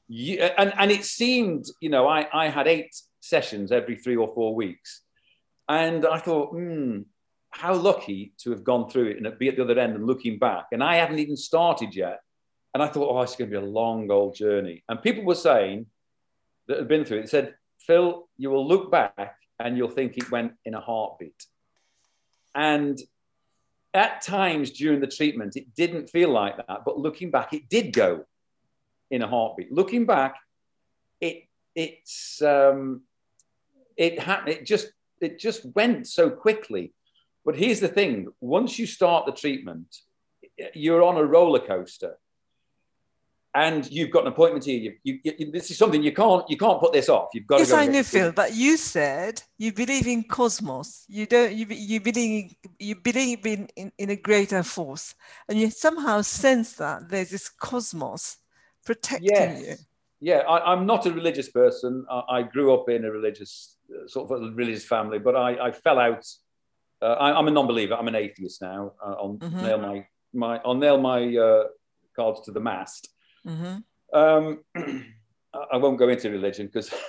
[0.07, 4.31] You, and, and it seemed, you know, I, I had eight sessions every three or
[4.33, 5.01] four weeks.
[5.67, 7.01] And I thought, hmm,
[7.49, 10.37] how lucky to have gone through it and be at the other end and looking
[10.37, 10.67] back.
[10.71, 12.21] And I hadn't even started yet.
[12.73, 14.83] And I thought, oh, it's going to be a long old journey.
[14.87, 15.87] And people were saying
[16.67, 17.55] that had been through it, said,
[17.87, 21.45] Phil, you will look back and you'll think it went in a heartbeat.
[22.53, 22.99] And
[23.93, 26.83] at times during the treatment, it didn't feel like that.
[26.85, 28.25] But looking back, it did go
[29.09, 29.71] in a heartbeat.
[29.71, 30.35] Looking back,
[31.21, 31.43] it
[31.75, 33.03] it's um,
[33.95, 34.49] it happened.
[34.49, 36.93] It just it just went so quickly.
[37.45, 39.95] But here's the thing: once you start the treatment,
[40.73, 42.17] you're on a roller coaster,
[43.53, 44.79] and you've got an appointment here.
[45.03, 47.29] You, you, you, this is something you can't you can't put this off.
[47.33, 47.79] You've got Yes, to go.
[47.79, 48.31] Yes, I knew, Phil.
[48.31, 51.05] But you said you believe in cosmos.
[51.07, 51.53] You don't.
[51.53, 55.15] You you believe you believe in, in in a greater force,
[55.49, 58.37] and you somehow sense that there's this cosmos
[58.85, 59.67] protecting Yes.
[59.67, 59.75] you.
[60.21, 62.05] yeah, I, am not a religious person.
[62.09, 63.75] I, I, grew up in a religious
[64.07, 66.25] sort of a religious family, but I, I fell out.
[67.01, 67.95] Uh, I, am a non-believer.
[67.95, 68.93] I'm an atheist now.
[69.03, 69.61] Uh, I'll mm-hmm.
[69.61, 71.63] nail my my I'll nail my uh,
[72.15, 73.09] cards to the mast.
[73.47, 74.17] Mm-hmm.
[74.17, 74.63] Um,
[75.71, 76.93] I won't go into religion because.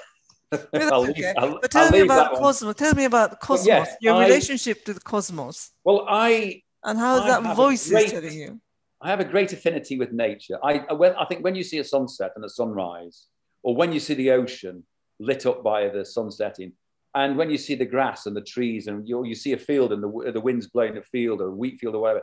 [0.73, 1.35] I'll leave, okay.
[1.37, 2.75] I'll, but tell I'll me about cosmos.
[2.77, 3.67] Tell me about the cosmos.
[3.67, 5.73] Yes, your relationship to the cosmos.
[5.85, 8.61] Well, I and how is that voice great, telling you?
[9.01, 10.59] I have a great affinity with nature.
[10.63, 13.27] I, when, I think when you see a sunset and a sunrise,
[13.63, 14.85] or when you see the ocean
[15.21, 16.73] lit up by the sun setting,
[17.15, 19.93] and when you see the grass and the trees, and you, you see a field
[19.93, 22.23] and the, the wind's blowing a field or a wheat field or whatever,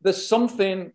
[0.00, 0.92] there's something.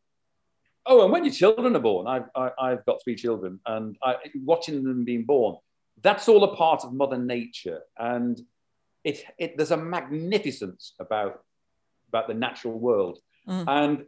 [0.89, 3.97] Oh, and when your children are born, I've, I, have i got three children, and
[4.02, 5.58] I, watching them being born,
[6.02, 7.82] that's all a part of Mother Nature.
[7.97, 8.39] And
[9.04, 11.43] it, it, there's a magnificence about,
[12.08, 13.19] about the natural world.
[13.47, 13.65] Mm.
[13.67, 14.06] And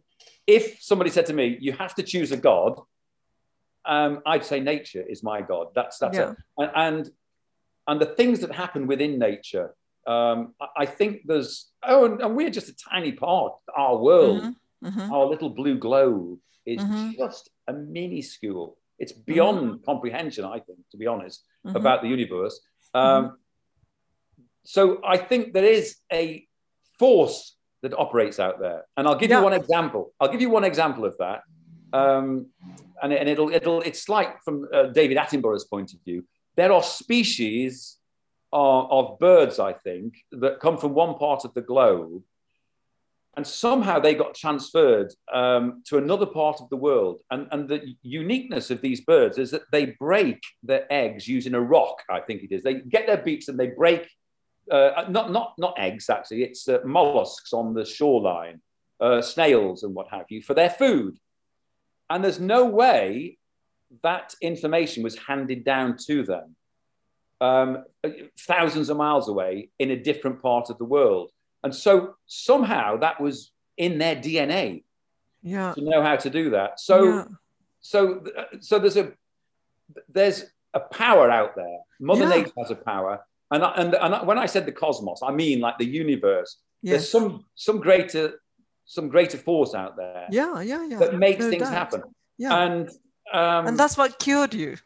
[0.47, 2.79] if somebody said to me, you have to choose a God,
[3.85, 5.67] um, I'd say nature is my God.
[5.75, 6.33] That's, that's yeah.
[6.57, 6.71] it.
[6.75, 7.09] And,
[7.87, 9.73] and the things that happen within nature,
[10.07, 14.87] um, I think there's, oh, and, and, we're just a tiny part, our world, mm-hmm.
[14.87, 15.13] Mm-hmm.
[15.13, 16.39] our little blue globe
[16.73, 17.11] is mm-hmm.
[17.17, 18.77] just a minuscule.
[18.97, 19.83] It's beyond mm-hmm.
[19.85, 21.75] comprehension, I think, to be honest, mm-hmm.
[21.75, 22.55] about the universe.
[22.93, 23.33] Um, mm-hmm.
[24.75, 26.45] so I think there is a
[26.99, 28.81] force that operates out there.
[28.95, 29.37] And I'll give yeah.
[29.37, 30.13] you one example.
[30.19, 31.39] I'll give you one example of that.
[31.93, 32.47] Um,
[33.01, 36.83] and, and it'll, it'll, it's like from uh, David Attenborough's point of view, there are
[36.83, 37.97] species
[38.51, 42.21] of, of birds, I think, that come from one part of the globe
[43.39, 47.21] and somehow they got transferred um, to another part of the world.
[47.31, 51.61] And, and the uniqueness of these birds is that they break their eggs using a
[51.61, 52.63] rock, I think it is.
[52.63, 54.09] They get their beaks and they break
[54.69, 58.59] uh, not, not, not eggs, actually, it's uh, mollusks on the shoreline,
[58.99, 61.17] uh, snails and what have you, for their food.
[62.09, 63.37] And there's no way
[64.03, 66.57] that information was handed down to them
[67.39, 67.85] um,
[68.37, 71.31] thousands of miles away in a different part of the world.
[71.63, 74.83] And so somehow that was in their DNA
[75.41, 75.73] yeah.
[75.73, 76.79] to know how to do that.
[76.79, 77.25] So, yeah.
[77.81, 78.23] so,
[78.59, 79.13] so there's a,
[80.07, 81.79] there's a power out there.
[81.99, 82.29] Mother yeah.
[82.29, 85.77] Nature has a power and, and, and when I said the cosmos, I mean like
[85.77, 86.57] the universe.
[86.81, 86.91] Yes.
[86.91, 88.41] There's some some greater
[88.85, 90.27] some greater force out there.
[90.31, 90.99] Yeah, yeah, yeah.
[90.99, 91.73] That makes no things doubt.
[91.73, 92.03] happen.
[92.37, 92.63] Yeah.
[92.63, 92.89] And
[93.33, 94.77] um, and that's what cured you.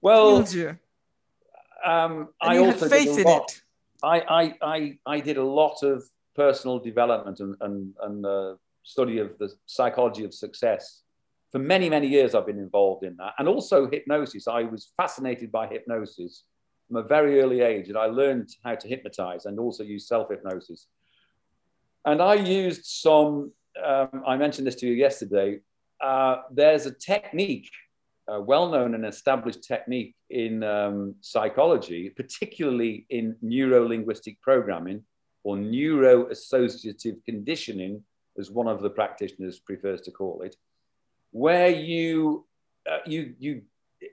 [0.00, 0.78] Well, you.
[1.84, 3.28] Um, I also faith in.
[3.28, 3.62] It.
[4.02, 9.18] I, I, I, I did a lot of personal development and, and, and uh, study
[9.18, 11.02] of the psychology of success.
[11.52, 13.34] For many, many years, I've been involved in that.
[13.38, 14.46] And also hypnosis.
[14.46, 16.44] I was fascinated by hypnosis
[16.86, 20.28] from a very early age, and I learned how to hypnotize and also use self
[20.30, 20.86] hypnosis.
[22.04, 23.52] And I used some,
[23.84, 25.60] um, I mentioned this to you yesterday.
[26.00, 27.70] Uh, there's a technique,
[28.30, 35.02] a well known and established technique in um, psychology, particularly in neuro linguistic programming
[35.42, 38.02] or neuro associative conditioning,
[38.38, 40.54] as one of the practitioners prefers to call it,
[41.32, 42.46] where you,
[42.90, 43.62] uh, you, you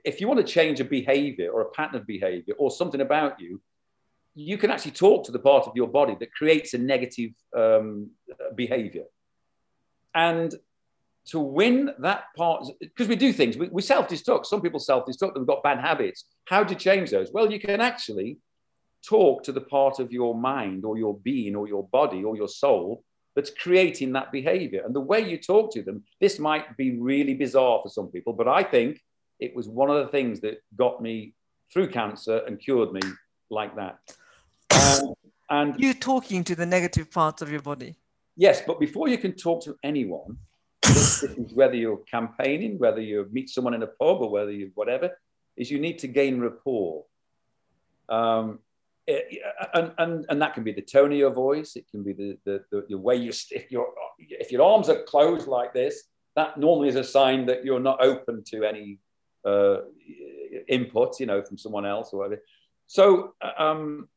[0.04, 3.40] if you want to change a behavior or a pattern of behavior or something about
[3.40, 3.60] you,
[4.34, 8.10] you can actually talk to the part of your body that creates a negative um,
[8.54, 9.04] behavior.
[10.14, 10.54] And
[11.28, 14.46] to win that part, because we do things, we, we self destruct.
[14.46, 16.24] Some people self destruct, they've got bad habits.
[16.46, 17.30] How do you change those?
[17.32, 18.38] Well, you can actually
[19.06, 22.48] talk to the part of your mind or your being or your body or your
[22.48, 23.04] soul
[23.36, 24.82] that's creating that behavior.
[24.84, 28.32] And the way you talk to them, this might be really bizarre for some people,
[28.32, 29.00] but I think
[29.38, 31.34] it was one of the things that got me
[31.72, 33.00] through cancer and cured me
[33.50, 33.98] like that.
[34.70, 35.14] Um,
[35.50, 37.96] and you talking to the negative parts of your body.
[38.36, 40.36] Yes, but before you can talk to anyone,
[41.54, 45.10] whether you're campaigning, whether you meet someone in a pub or whether you whatever,
[45.56, 47.04] is you need to gain rapport.
[48.08, 48.60] Um,
[49.06, 49.42] it,
[49.74, 51.76] and, and, and that can be the tone of your voice.
[51.76, 55.02] It can be the, the, the, the way you, if, your if your arms are
[55.04, 56.04] closed like this,
[56.36, 58.98] that normally is a sign that you're not open to any
[59.44, 59.78] uh,
[60.68, 62.42] input, you know, from someone else or whatever.
[62.86, 64.08] So um,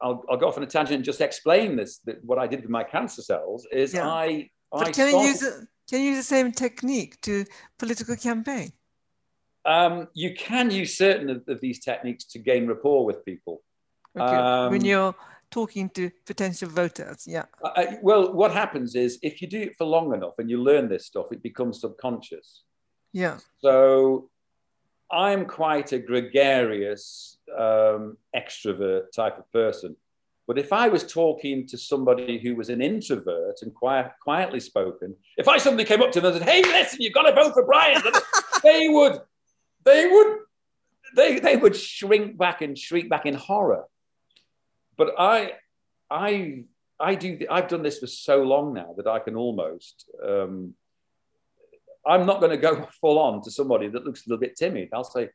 [0.00, 1.98] I'll, I'll, go off on a tangent and just explain this.
[2.06, 4.08] That what I did with my cancer cells is yeah.
[4.08, 4.50] I.
[4.72, 5.54] But I can started, you use it,
[5.88, 7.44] can you use the same technique to
[7.78, 8.72] political campaign?
[9.64, 13.62] Um, you can use certain of, of, these techniques to gain rapport with people.
[14.18, 14.34] Okay.
[14.34, 15.14] Um, when you're
[15.50, 17.44] talking to potential voters, yeah.
[17.64, 20.88] I, well, what happens is if you do it for long enough and you learn
[20.88, 22.64] this stuff, it becomes subconscious.
[23.12, 23.38] Yeah.
[23.60, 24.28] So
[25.10, 29.96] I'm quite a gregarious um, extrovert type of person.
[30.46, 35.16] But if I was talking to somebody who was an introvert and quiet, quietly spoken,
[35.38, 37.54] if I suddenly came up to them and said, "Hey, listen, you've got to vote
[37.54, 38.02] for Brian,"
[38.62, 39.20] they would
[39.84, 40.38] they would
[41.16, 43.84] they they would shrink back and shriek back in horror.
[44.98, 45.52] But I
[46.10, 46.64] I
[47.00, 50.74] I do I've done this for so long now that I can almost um,
[52.06, 54.90] I'm not going to go full on to somebody that looks a little bit timid.
[54.92, 55.30] I'll say,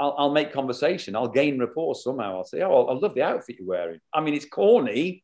[0.00, 1.14] I'll, I'll make conversation.
[1.14, 2.38] I'll gain rapport somehow.
[2.38, 4.00] I'll say, oh, I love the outfit you're wearing.
[4.14, 5.22] I mean, it's corny,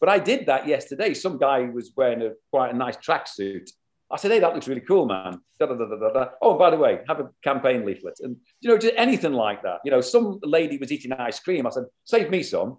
[0.00, 1.14] but I did that yesterday.
[1.14, 3.70] Some guy was wearing a quite a nice tracksuit.
[4.10, 5.40] I said, hey, that looks really cool, man.
[5.58, 8.20] Da, da, da, oh, by the way, have a campaign leaflet.
[8.20, 9.80] And, you know, just anything like that.
[9.84, 11.66] You know, some lady was eating ice cream.
[11.66, 12.78] I said, save me some.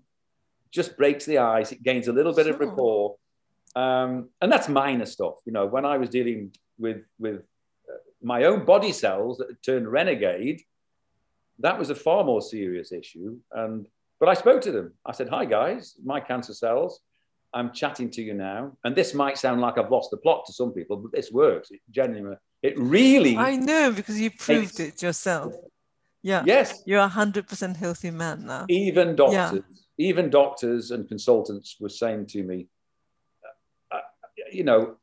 [0.71, 1.71] Just breaks the ice.
[1.71, 2.53] It gains a little bit sure.
[2.53, 3.15] of rapport.
[3.75, 5.35] Um, and that's minor stuff.
[5.45, 7.41] You know, when I was dealing with, with
[7.87, 10.61] uh, my own body cells that turned renegade,
[11.59, 13.37] that was a far more serious issue.
[13.51, 13.87] And,
[14.19, 14.93] but I spoke to them.
[15.05, 17.01] I said, hi, guys, my cancer cells
[17.53, 20.53] I'm chatting to you now, and this might sound like I've lost the plot to
[20.53, 21.71] some people, but this works.
[21.71, 23.37] It genuinely, it really.
[23.37, 25.53] I know because you proved it yourself.
[26.21, 26.43] Yeah.
[26.45, 26.83] Yes.
[26.85, 28.65] You're a hundred percent healthy man now.
[28.69, 29.63] Even doctors,
[29.97, 30.09] yeah.
[30.09, 32.67] even doctors and consultants were saying to me,
[33.91, 34.01] uh, uh,
[34.51, 34.97] you know,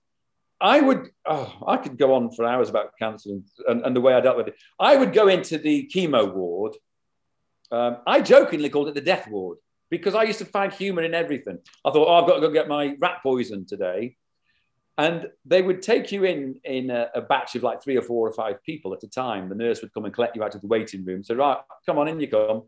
[0.61, 4.01] I would, oh, I could go on for hours about cancer and, and, and, the
[4.01, 4.57] way I dealt with it.
[4.81, 6.77] I would go into the chemo ward.
[7.71, 9.59] Um, I jokingly called it the death ward
[9.91, 11.59] because I used to find humor in everything.
[11.85, 14.17] I thought, oh, I've got to go get my rat poison today.
[14.99, 18.27] And they would take you in in a, a, batch of like three or four
[18.27, 19.51] or five people at a time.
[19.51, 21.23] The nurse would come and collect you out of the waiting room.
[21.23, 22.63] So, right, come on in, you come.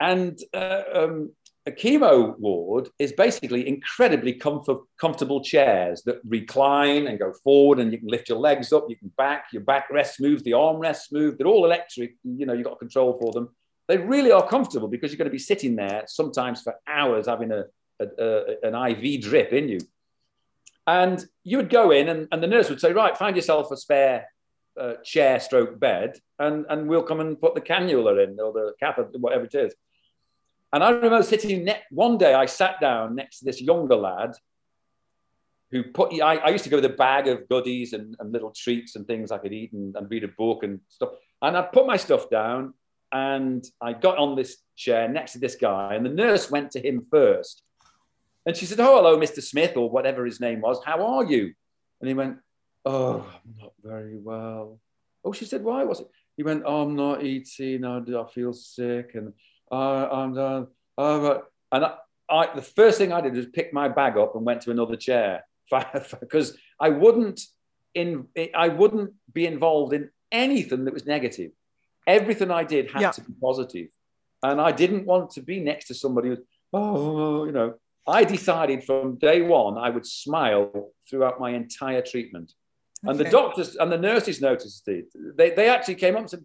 [0.00, 1.32] And uh, um,
[1.68, 7.92] a chemo ward is basically incredibly comfort, comfortable chairs that recline and go forward, and
[7.92, 10.78] you can lift your legs up, you can back, your back rests smooth, the arm
[10.78, 11.38] rests smooth.
[11.38, 12.16] They're all electric.
[12.24, 13.50] You know, you've got control for them
[13.88, 17.50] they really are comfortable because you're going to be sitting there sometimes for hours having
[17.50, 17.64] a,
[17.98, 19.78] a, a an IV drip in you.
[20.86, 23.76] And you would go in, and, and the nurse would say, Right, find yourself a
[23.76, 24.26] spare
[24.78, 28.74] uh, chair stroke bed, and, and we'll come and put the cannula in or the
[28.78, 29.74] catheter, whatever it is.
[30.72, 34.32] And I remember sitting ne- one day, I sat down next to this younger lad
[35.70, 38.50] who put, I, I used to go with a bag of goodies and, and little
[38.50, 41.10] treats and things I could eat and, and read a book and stuff.
[41.42, 42.74] And I put my stuff down
[43.12, 46.86] and I got on this chair next to this guy, and the nurse went to
[46.86, 47.62] him first.
[48.44, 49.42] And she said, Oh, hello, Mr.
[49.42, 50.78] Smith, or whatever his name was.
[50.84, 51.54] How are you?
[52.00, 52.36] And he went,
[52.84, 54.78] Oh, I'm not very well.
[55.24, 56.08] Oh, she said, Why was it?
[56.38, 57.84] He went, oh, I'm not eating.
[57.84, 59.10] I, I feel sick.
[59.14, 59.32] And
[59.76, 60.66] I'm done.
[60.96, 61.38] Uh,
[61.72, 61.94] and I,
[62.30, 64.96] I, the first thing I did was pick my bag up and went to another
[64.96, 65.44] chair
[66.20, 67.40] because I wouldn't
[67.94, 71.52] in I wouldn't be involved in anything that was negative
[72.08, 73.10] everything I did had yeah.
[73.12, 73.90] to be.
[74.42, 76.38] And I didn't want to be next to somebody who,
[76.72, 77.74] oh, you know,
[78.06, 82.52] I decided from day one I would smile throughout my entire treatment.
[83.04, 83.10] Okay.
[83.10, 85.06] And the doctors and the nurses noticed it.
[85.36, 86.44] They, they actually came up and said,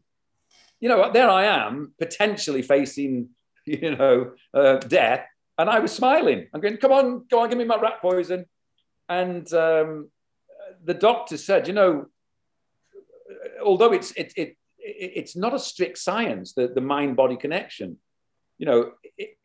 [0.83, 3.29] you know, what, there I am potentially facing,
[3.65, 5.25] you know, uh, death.
[5.57, 6.47] And I was smiling.
[6.53, 8.45] I'm going, come on, go on, give me my rat poison.
[9.07, 10.09] And um,
[10.83, 12.07] the doctor said, you know,
[13.63, 17.97] although it's, it, it it's not a strict science, the, the mind body connection.
[18.57, 18.91] You know,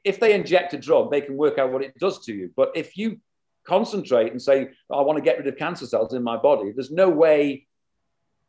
[0.03, 2.51] if they inject a drug, they can work out what it does to you.
[2.57, 3.20] But if you
[3.64, 6.91] concentrate and say, I want to get rid of cancer cells in my body, there's
[6.91, 7.68] no way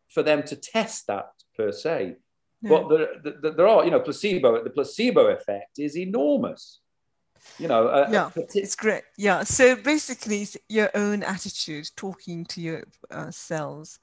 [0.07, 2.15] for them to test that per se.
[2.61, 2.69] Yeah.
[2.69, 3.07] But there,
[3.41, 6.79] there, there, are, you know, placebo, the placebo effect is enormous.
[7.57, 9.03] You know, uh, yeah, it's great.
[9.17, 9.43] Yeah.
[9.43, 13.99] So basically, it's your own attitude, talking to your uh, cells,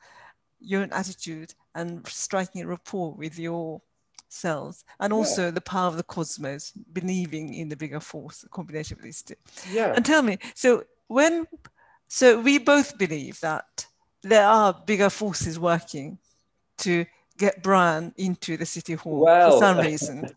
[0.60, 3.80] your own attitude and striking a rapport with your
[4.28, 5.50] cells and also yeah.
[5.50, 9.36] the power of the cosmos believing in the bigger force a combination of these two
[9.72, 11.46] yeah and tell me so when
[12.08, 13.86] so we both believe that
[14.22, 16.18] there are bigger forces working
[16.76, 17.06] to
[17.36, 20.28] get brian into the city hall well, for some reason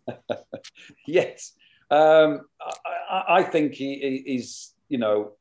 [1.08, 1.54] yes
[1.92, 2.42] um,
[3.10, 5.32] I, I, think he is you know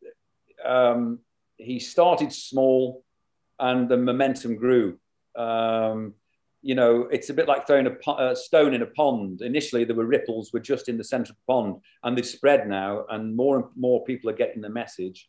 [0.65, 1.19] um,
[1.59, 3.05] he started small
[3.59, 4.99] and the momentum grew
[5.37, 6.15] um,
[6.63, 9.43] you know, it's a bit like throwing a, a, stone in a pond.
[9.43, 12.69] Initially, there were ripples were just in the center of the pond, and they've spread
[12.69, 15.29] now, and more and more people are getting the message.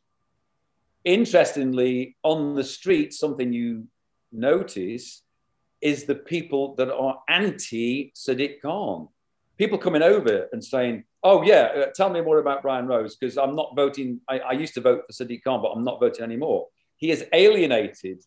[1.06, 3.88] Interestingly, on the street, something you
[4.32, 5.22] notice
[5.82, 9.08] is the people that are anti Sadiq Khan.
[9.58, 13.38] People coming over and saying, "Oh yeah, uh, tell me more about Brian Rose because
[13.38, 14.22] I'm not voting.
[14.28, 16.68] I, I used to vote for Sadiq Khan, but I'm not voting anymore."
[16.98, 18.24] He has alienated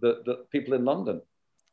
[0.00, 1.20] the, the people in London.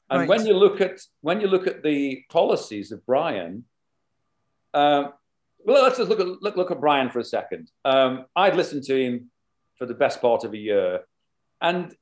[0.10, 0.30] And right.
[0.30, 3.66] when you look at when you look at the policies of Brian,
[4.74, 5.14] um,
[5.60, 7.70] well, let's just look at look, look at Brian for a second.
[7.86, 9.30] Um, I'd listened to him
[9.78, 11.02] for the best part of a year,
[11.62, 11.96] and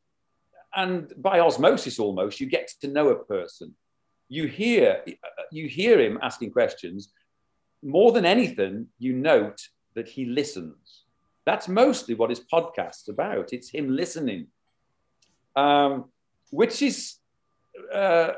[0.78, 3.75] and by osmosis almost, you get to know a person.
[4.30, 5.03] you hear
[5.51, 7.13] you hear him asking questions.
[7.84, 9.59] More than anything, you note
[9.95, 11.03] that he listens.
[11.45, 13.53] That's mostly what his podcast's about.
[13.53, 14.47] It's him listening,
[15.55, 16.05] um,
[16.49, 17.15] which is,
[17.93, 18.34] uh,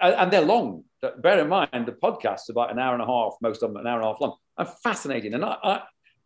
[0.00, 0.84] and they're long.
[1.18, 3.86] Bear in mind, the podcast's about an hour and a half, most of them an
[3.86, 5.34] hour and a half long, and fascinating.
[5.34, 5.82] And I, I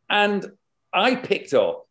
[0.09, 0.47] and
[0.93, 1.87] I picked up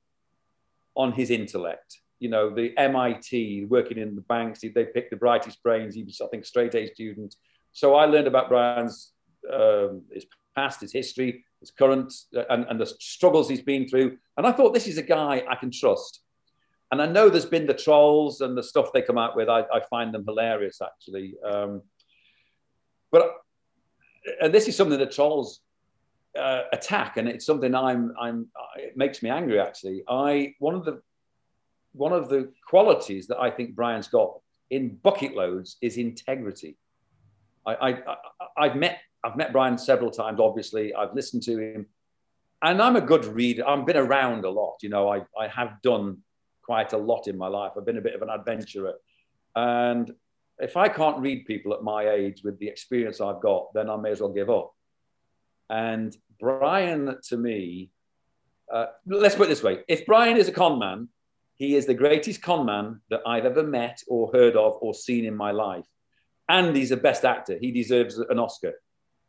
[0.96, 2.00] on his intellect.
[2.22, 5.98] You know, the MIT, working in the banks, they picked the brightest brains.
[5.98, 7.36] Was, I think, straight A student.
[7.74, 9.12] So I learned about Brian's
[9.52, 14.18] um, his past, his history, his current, uh, and, and the struggles he's been through.
[14.38, 16.22] And I thought this is a guy I can trust.
[16.92, 19.50] And I know there's been the trolls and the stuff they come out with.
[19.50, 21.36] I, I find them hilarious, actually.
[21.44, 21.82] Um,
[23.12, 23.34] but
[24.42, 25.62] and this is something that trolls
[26.38, 28.48] uh, attack, and it's something I'm, I'm,
[28.78, 30.04] it makes me angry actually.
[30.08, 31.02] I one of the
[31.94, 34.40] one of the qualities that I think Brian's got
[34.70, 36.78] in bucket loads is integrity.
[37.66, 38.02] I,
[38.58, 40.40] I, have met I've met Brian several times.
[40.40, 41.86] Obviously, I've listened to him,
[42.64, 43.68] and I'm a good reader.
[43.68, 44.78] I've been around a lot.
[44.82, 46.18] You know, I I have done
[46.64, 47.74] quite a lot in my life.
[47.78, 48.94] I've been a bit of an adventurer,
[49.56, 50.12] and
[50.58, 53.98] if I can't read people at my age with the experience I've got, then I
[53.98, 54.74] may as well give up.
[55.70, 57.92] And Brian, to me,
[58.72, 61.10] uh, let's put it this way if Brian is a con man,
[61.62, 65.26] he is the greatest con man that I've ever met or heard of or seen
[65.26, 65.86] in my life.
[66.50, 67.56] And he's the best actor.
[67.62, 68.74] He deserves an Oscar.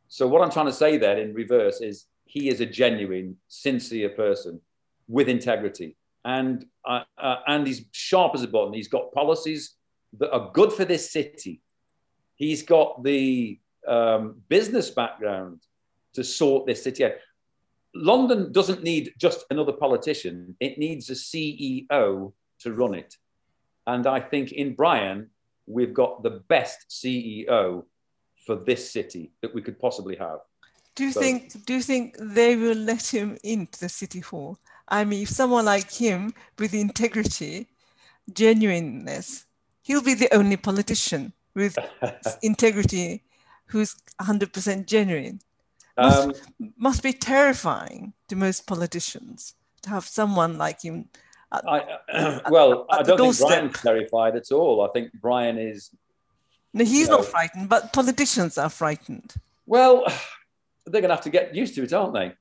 [0.08, 4.08] So, what I'm trying to say there in reverse is he is a genuine, sincere
[4.08, 4.62] person
[5.08, 5.98] with integrity.
[6.24, 8.72] And, uh, uh, and he's sharp as a button.
[8.72, 9.74] He's got policies
[10.18, 11.60] that are good for this city.
[12.36, 15.60] He's got the um, business background
[16.14, 17.12] to sort this city out.
[17.94, 23.16] London doesn't need just another politician, it needs a CEO to run it.
[23.86, 25.30] And I think in Brian,
[25.66, 27.84] we've got the best CEO
[28.46, 30.38] for this city that we could possibly have.
[30.94, 34.58] Do you so, think do you think they will let him into the city hall?
[34.88, 37.68] I mean, if someone like him with integrity,
[38.32, 39.46] genuineness,
[39.82, 41.78] he'll be the only politician with
[42.42, 43.22] integrity
[43.66, 45.40] who's 100% genuine.
[45.96, 46.34] Must, um,
[46.76, 51.08] must be terrifying to most politicians to have someone like him.
[51.52, 51.78] At, I,
[52.12, 54.86] uh, well, at, I don't think Brian's terrified at all.
[54.86, 55.90] I think Brian is.
[56.74, 59.34] No, he's not know, frightened, but politicians are frightened.
[59.66, 60.06] Well,
[60.86, 62.32] they're going to have to get used to it, aren't they?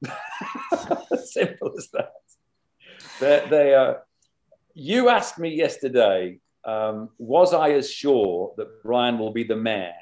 [1.23, 2.13] Simple as that.
[3.19, 3.95] They, they uh,
[4.73, 9.93] you asked me yesterday, um, was I as sure that Brian will be the mayor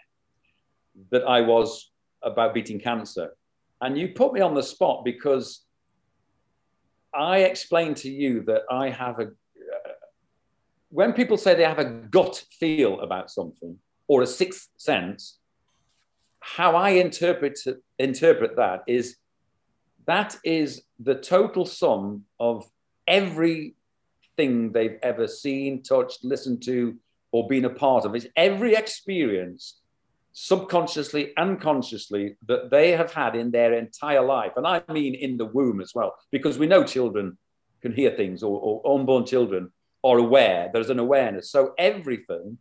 [1.11, 1.91] that I was
[2.21, 3.35] about beating cancer?
[3.82, 5.65] And you put me on the spot because
[7.13, 9.91] I explained to you that I have a, uh,
[10.89, 13.77] when people say they have a gut feel about something
[14.07, 15.39] or a sixth sense,
[16.41, 17.59] how I interpret,
[17.97, 19.17] interpret that is
[20.05, 22.67] that is the total sum of
[23.07, 26.97] everything they've ever seen, touched, listened to,
[27.32, 28.15] or been a part of.
[28.15, 29.82] It's every experience
[30.41, 34.53] subconsciously and consciously that they have had in their entire life.
[34.55, 37.37] And I mean in the womb as well, because we know children
[37.81, 39.69] can hear things or, or unborn children
[40.01, 40.69] are aware.
[40.71, 41.51] There's an awareness.
[41.51, 42.57] So everything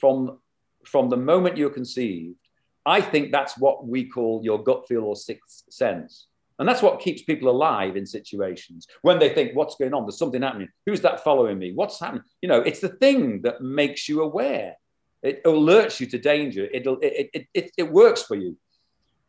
[0.00, 0.38] from,
[0.84, 2.38] from the moment you're conceived,
[2.86, 6.28] I think that's what we call your gut feel or sixth sense.
[6.60, 10.04] And that's what keeps people alive in situations when they think, what's going on?
[10.04, 10.68] There's something happening.
[10.86, 11.72] Who's that following me?
[11.74, 12.22] What's happening?
[12.42, 14.76] You know, it's the thing that makes you aware.
[15.22, 16.68] It alerts you to danger.
[16.72, 18.56] It'll, it, it, it, it works for you.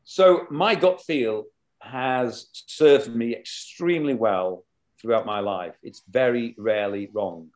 [0.03, 1.45] So my gut feel
[1.81, 4.65] has served me extremely well
[5.01, 5.75] throughout my life.
[5.81, 7.49] It's very rarely wrong.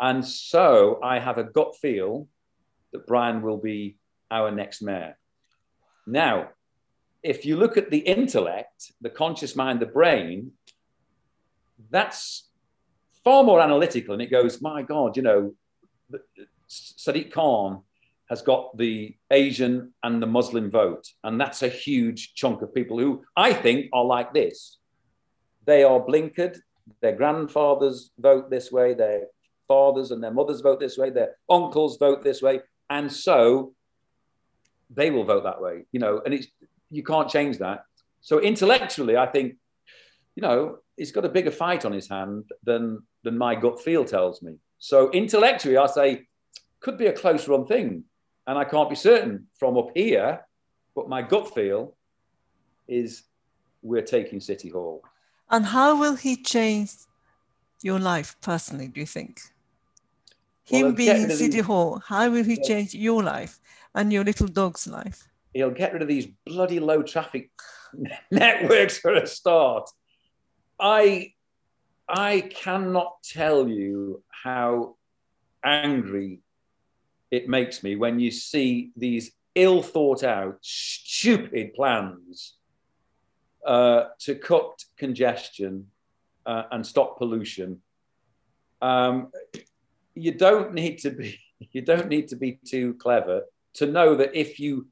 [0.00, 2.28] And so I have a gut feel
[2.92, 3.98] that Brian will be
[4.30, 5.18] our next mayor.
[6.06, 6.50] Now,
[7.22, 10.52] if you look at the intellect, the conscious mind, the brain,
[11.90, 12.48] that's
[13.24, 14.14] far more analytical.
[14.14, 15.54] And it goes, my God, you know,
[16.68, 17.82] Sadiq Khan
[18.28, 21.06] has got the Asian and the Muslim vote.
[21.24, 24.78] And that's a huge chunk of people who I think are like this.
[25.64, 26.58] They are blinkered.
[27.00, 28.94] Their grandfathers vote this way.
[28.94, 29.26] Their
[29.66, 31.10] fathers and their mothers vote this way.
[31.10, 32.60] Their uncles vote this way.
[32.90, 33.74] And so
[34.90, 36.46] they will vote that way, you know, and it's,
[36.90, 37.84] you can't change that.
[38.20, 39.56] So intellectually, I think,
[40.34, 44.04] you know, he's got a bigger fight on his hand than, than my gut feel
[44.04, 44.56] tells me.
[44.78, 46.26] So intellectually, I say,
[46.80, 48.04] could be a close run thing.
[48.46, 50.46] And I can't be certain from up here,
[50.94, 51.94] but my gut feel
[52.86, 53.24] is
[53.82, 55.02] we're taking City Hall.
[55.50, 56.92] And how will he change
[57.82, 59.40] your life personally, do you think?
[60.64, 63.60] Him well, being in City Hall, how will he change your life?
[63.94, 65.28] And your little dog's life.
[65.54, 67.50] He'll get rid of these bloody low traffic
[68.30, 69.88] networks for a start.
[70.78, 71.32] I
[72.08, 74.96] I cannot tell you how
[75.64, 76.40] angry
[77.30, 82.54] it makes me when you see these ill thought out, stupid plans
[83.66, 85.88] uh, to cut congestion
[86.46, 87.80] uh, and stop pollution.
[88.80, 89.30] Um,
[90.14, 91.38] you don't need to be
[91.72, 93.42] you don't need to be too clever
[93.74, 94.86] to know that if you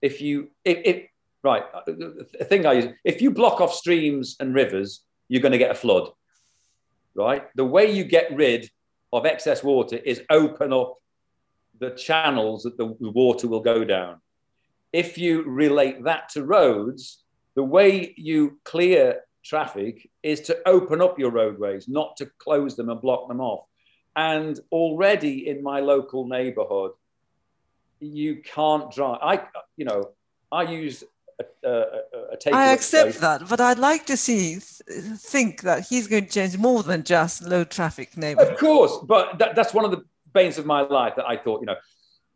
[0.00, 1.06] if you if, if
[1.42, 5.58] right the thing I use if you block off streams and rivers, you're going to
[5.58, 6.10] get a flood.
[7.14, 8.70] Right, the way you get rid
[9.12, 10.96] of excess water is open up
[11.78, 14.20] the channels that the, the water will go down.
[14.92, 17.22] If you relate that to roads,
[17.54, 22.88] the way you clear traffic is to open up your roadways, not to close them
[22.88, 23.66] and block them off.
[24.14, 26.92] And already in my local neighborhood,
[28.00, 29.18] you can't drive.
[29.22, 29.42] I,
[29.76, 30.10] you know,
[30.50, 31.04] I use
[31.38, 31.80] a, a,
[32.32, 33.20] a I accept place.
[33.20, 37.42] that, but I'd like to see, think that he's going to change more than just
[37.42, 38.54] low traffic neighborhood.
[38.54, 40.04] Of course, but that, that's one of the
[40.36, 41.80] banes of my life that I thought, you know.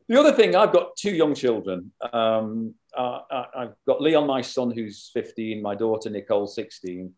[0.08, 1.92] The other thing, I've got two young children.
[2.12, 3.20] Um, uh,
[3.60, 7.12] I've got Leon, my son, who's 15, my daughter, Nicole, 16.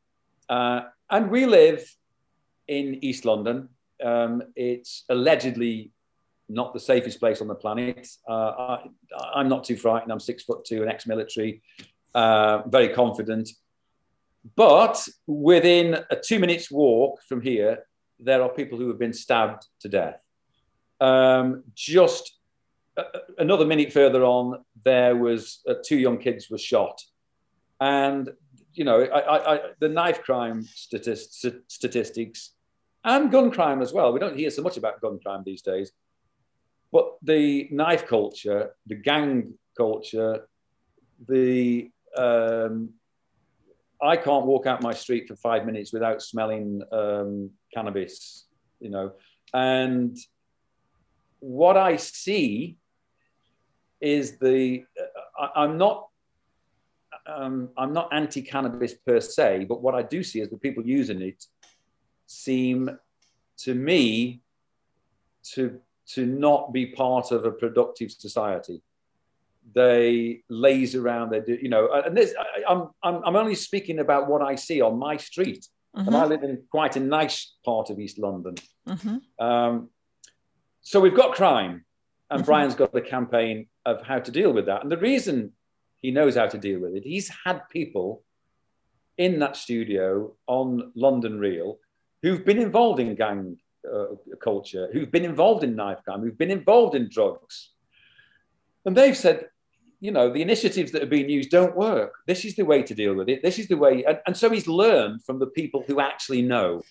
[0.48, 1.82] Uh, and we live
[2.68, 3.68] in East London.
[4.04, 5.92] Um, it's allegedly
[6.50, 8.06] not the safest place on the planet.
[8.28, 8.78] Uh,
[9.34, 10.12] I, am not too frightened.
[10.12, 11.62] I'm six foot two, an ex-military,
[12.14, 13.48] uh, very confident.
[14.56, 17.86] But within a two minutes walk from here,
[18.18, 20.20] there are people who have been stabbed to death.
[21.02, 22.38] Um, just
[22.96, 23.02] a,
[23.38, 27.02] another minute further on, there was uh, two young kids were shot,
[27.80, 28.30] and
[28.72, 32.52] you know I, I, the knife crime statist, statistics
[33.04, 34.12] and gun crime as well.
[34.12, 35.90] We don't hear so much about gun crime these days,
[36.92, 40.46] but the knife culture, the gang culture,
[41.28, 42.90] the um,
[44.00, 48.46] I can't walk out my street for five minutes without smelling um, cannabis,
[48.78, 49.12] you know,
[49.52, 50.16] and
[51.42, 52.76] what I see
[54.00, 54.84] is the
[55.38, 56.08] I, am not
[57.26, 61.20] um, I'm not anti-cannabis per se, but what I do see is the people using
[61.20, 61.44] it
[62.26, 62.96] seem
[63.58, 64.40] to me
[65.54, 65.80] to
[66.14, 68.82] to not be part of a productive society.
[69.74, 71.30] They laze around.
[71.30, 74.54] They do, you know, and this I, am I'm, I'm only speaking about what I
[74.54, 75.66] see on my street,
[75.96, 76.06] mm-hmm.
[76.06, 78.54] and I live in quite a nice part of East London.
[78.88, 79.44] Mm-hmm.
[79.44, 79.90] Um,
[80.82, 81.84] so we've got crime,
[82.30, 82.46] and mm-hmm.
[82.46, 84.82] Brian's got the campaign of how to deal with that.
[84.82, 85.52] And the reason
[86.00, 88.22] he knows how to deal with it, he's had people
[89.16, 91.78] in that studio on London Real
[92.22, 93.56] who've been involved in gang
[93.92, 94.06] uh,
[94.42, 97.70] culture, who've been involved in knife crime, who've been involved in drugs.
[98.84, 99.46] And they've said,
[100.00, 102.14] you know, the initiatives that are being used don't work.
[102.26, 103.42] This is the way to deal with it.
[103.42, 104.04] This is the way.
[104.04, 106.82] And, and so he's learned from the people who actually know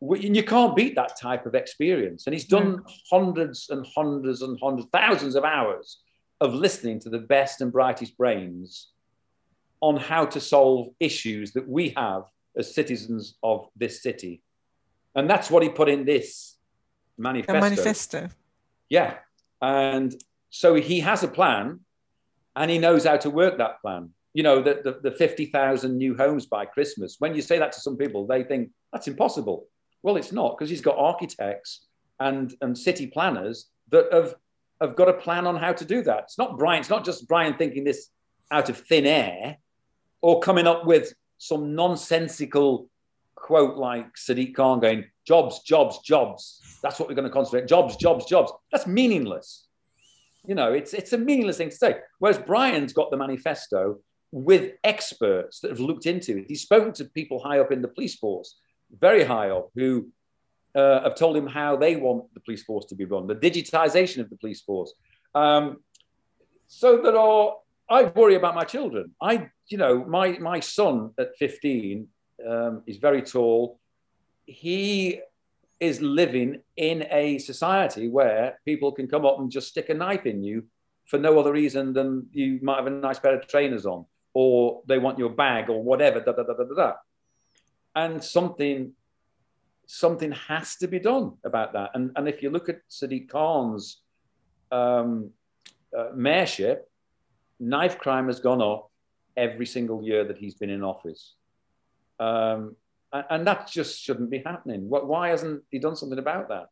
[0.00, 2.26] you can't beat that type of experience.
[2.26, 2.92] And he's done mm.
[3.10, 5.98] hundreds and hundreds and hundreds, thousands of hours
[6.40, 8.88] of listening to the best and brightest brains
[9.80, 12.24] on how to solve issues that we have
[12.56, 14.42] as citizens of this city.
[15.14, 16.56] And that's what he put in this
[17.16, 17.58] manifesto.
[17.58, 18.28] A manifesto.
[18.88, 19.14] Yeah.
[19.60, 20.14] And
[20.50, 21.80] so he has a plan
[22.54, 24.10] and he knows how to work that plan.
[24.34, 27.16] You know, the, the, the 50,000 new homes by Christmas.
[27.18, 29.66] When you say that to some people, they think that's impossible.
[30.02, 31.86] Well, it's not because he's got architects
[32.20, 34.34] and, and city planners that have,
[34.80, 36.24] have got a plan on how to do that.
[36.24, 38.10] It's not Brian, it's not just Brian thinking this
[38.50, 39.58] out of thin air
[40.20, 42.88] or coming up with some nonsensical
[43.34, 46.60] quote like Sadiq Khan going, jobs, jobs, jobs.
[46.82, 47.68] That's what we're going to concentrate.
[47.68, 48.52] Jobs, jobs, jobs.
[48.72, 49.66] That's meaningless.
[50.46, 51.96] You know, it's it's a meaningless thing to say.
[52.18, 53.98] Whereas Brian's got the manifesto
[54.30, 56.46] with experts that have looked into it.
[56.48, 58.56] He's spoken to people high up in the police force
[58.98, 60.08] very high up who
[60.74, 64.20] uh, have told him how they want the police force to be run, the digitization
[64.20, 64.94] of the police force.
[65.34, 65.78] Um,
[66.66, 67.56] so that are,
[67.88, 69.14] I worry about my children.
[69.20, 72.06] I, you know, my, my son at 15
[72.46, 73.80] um, is very tall.
[74.46, 75.20] He
[75.80, 80.26] is living in a society where people can come up and just stick a knife
[80.26, 80.64] in you
[81.06, 84.82] for no other reason than you might have a nice pair of trainers on, or
[84.86, 86.20] they want your bag, or whatever.
[86.20, 86.92] Da, da, da, da, da,
[87.98, 88.92] and something
[89.86, 91.90] something has to be done about that.
[91.94, 94.02] And, and if you look at Sadiq Khan's
[94.70, 95.30] um,
[95.98, 96.80] uh, mayorship,
[97.58, 98.90] knife crime has gone up
[99.34, 101.22] every single year that he's been in office.
[102.20, 102.76] Um,
[103.14, 104.80] and, and that just shouldn't be happening.
[104.90, 106.66] Why hasn't he done something about that?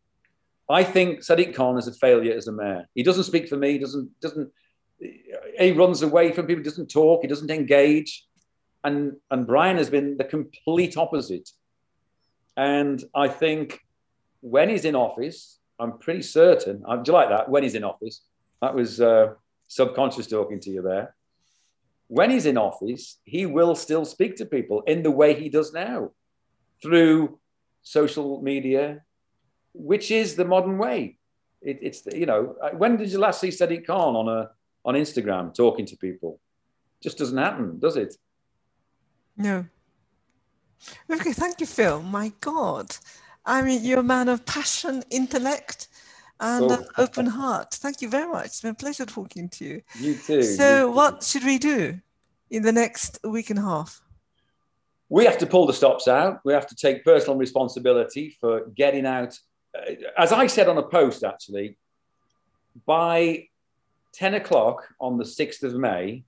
[0.68, 2.86] I think Sadiq Khan is a failure as a mayor.
[2.94, 3.78] He doesn't speak for me.
[3.78, 4.50] Doesn't doesn't.
[5.58, 6.64] He runs away from people.
[6.64, 7.22] Doesn't talk.
[7.22, 8.26] He doesn't engage.
[8.86, 11.48] And and Brian has been the complete opposite.
[12.56, 13.80] And I think
[14.40, 16.76] when he's in office, I'm pretty certain.
[16.78, 17.50] Do you like that?
[17.50, 18.22] When he's in office,
[18.62, 19.34] that was uh,
[19.66, 21.14] subconscious talking to you there.
[22.06, 25.72] When he's in office, he will still speak to people in the way he does
[25.72, 26.12] now,
[26.80, 27.40] through
[27.82, 29.02] social media,
[29.74, 31.18] which is the modern way.
[31.60, 34.50] It, it's you know, uh, when did you last see Sadiq Khan on a
[34.84, 36.38] on Instagram talking to people?
[37.02, 38.14] Just doesn't happen, does it?
[39.36, 39.66] No.
[41.10, 42.02] Okay, thank you, Phil.
[42.02, 42.94] My God,
[43.44, 45.88] I mean, you're a man of passion, intellect,
[46.40, 46.74] and oh.
[46.74, 47.74] an open heart.
[47.74, 48.46] Thank you very much.
[48.46, 49.82] It's been a pleasure talking to you.
[49.98, 50.42] You too.
[50.42, 52.00] So, you what should we do
[52.50, 54.00] in the next week and a half?
[55.08, 56.40] We have to pull the stops out.
[56.44, 59.38] We have to take personal responsibility for getting out
[59.76, 61.76] uh, as I said on a post, actually,
[62.86, 63.48] by
[64.14, 66.24] 10 o'clock on the 6th of May,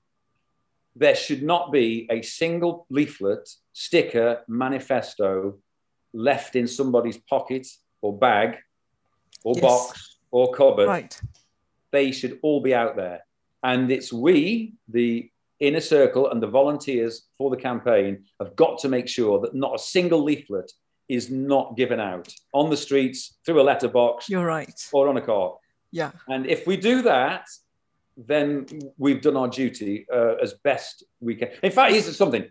[0.99, 5.59] there should not be a single leaflet, sticker, manifesto
[6.13, 7.67] left in somebody's pocket
[8.03, 8.57] or bag
[9.45, 9.63] or yes.
[9.63, 10.89] box or cupboard.
[10.89, 11.21] Right.
[11.93, 13.25] They should all be out there.
[13.63, 15.31] And it's we, the
[15.61, 19.75] inner circle and the volunteers for the campaign, have got to make sure that not
[19.75, 20.71] a single leaflet
[21.09, 24.29] is not given out on the streets through a letterbox.
[24.29, 24.89] You're right.
[24.93, 25.57] Or on a car.
[25.91, 26.11] Yeah.
[26.29, 27.47] And if we do that,
[28.27, 28.67] then
[28.97, 31.51] we've done our duty uh, as best we can.
[31.63, 32.45] In fact, here's something.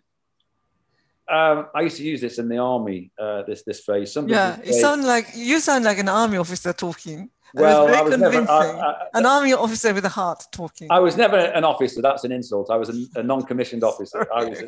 [1.30, 3.12] Um, I used to use this in the army.
[3.20, 4.14] Uh, this this phrase.
[4.14, 7.30] Some yeah, you sound like you sound like an army officer talking.
[7.54, 10.88] Well, I was never, I, I, an army officer with a heart talking.
[10.92, 12.02] I was never an officer.
[12.02, 12.70] That's an insult.
[12.70, 14.28] I was a, a non-commissioned officer.
[14.34, 14.60] I was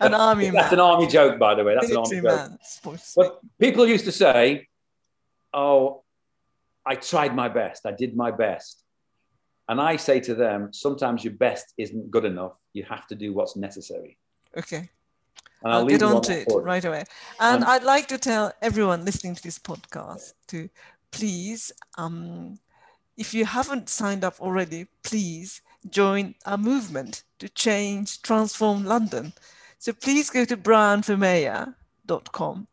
[0.00, 0.54] an army man.
[0.54, 1.74] That's an army joke, by the way.
[1.74, 2.98] That's Military an army joke.
[3.16, 4.66] But people used to say,
[5.52, 6.02] "Oh,
[6.84, 7.86] I tried my best.
[7.86, 8.82] I did my best."
[9.68, 12.56] And I say to them, sometimes your best isn't good enough.
[12.72, 14.16] You have to do what's necessary.
[14.56, 14.88] Okay.
[15.62, 17.04] And I'll, I'll get on to it right away.
[17.38, 20.70] And I'd like to tell everyone listening to this podcast to
[21.10, 22.58] please, um,
[23.16, 25.60] if you haven't signed up already, please
[25.90, 29.32] join our movement to change, transform London.
[29.78, 32.66] So please go to brianformayor.com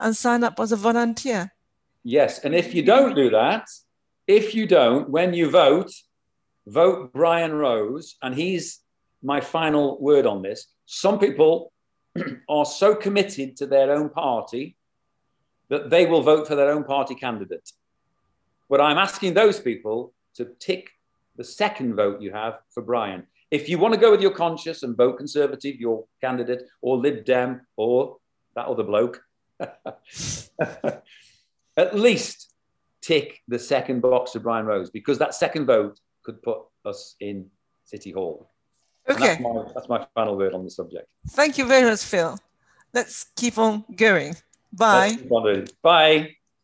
[0.00, 1.52] and sign up as a volunteer.
[2.02, 3.68] Yes, and if you don't do that,
[4.26, 5.92] if you don't, when you vote,
[6.66, 8.80] vote Brian Rose, and he's
[9.22, 10.66] my final word on this.
[10.86, 11.72] Some people
[12.48, 14.76] are so committed to their own party
[15.68, 17.72] that they will vote for their own party candidate.
[18.68, 20.90] But I'm asking those people to tick
[21.36, 23.26] the second vote you have for Brian.
[23.50, 27.24] If you want to go with your conscience and vote Conservative, your candidate, or Lib
[27.24, 28.16] Dem, or
[28.54, 29.22] that other bloke,
[31.76, 32.52] at least
[33.00, 37.46] tick the second box for Brian Rose because that second vote could put us in
[37.84, 38.50] City Hall.
[39.08, 39.20] Okay.
[39.20, 41.08] That's my, that's my final word on the subject.
[41.30, 42.38] Thank you very much, Phil.
[42.94, 44.36] Let's keep on going.
[44.72, 45.18] Bye.
[45.30, 46.36] On Bye.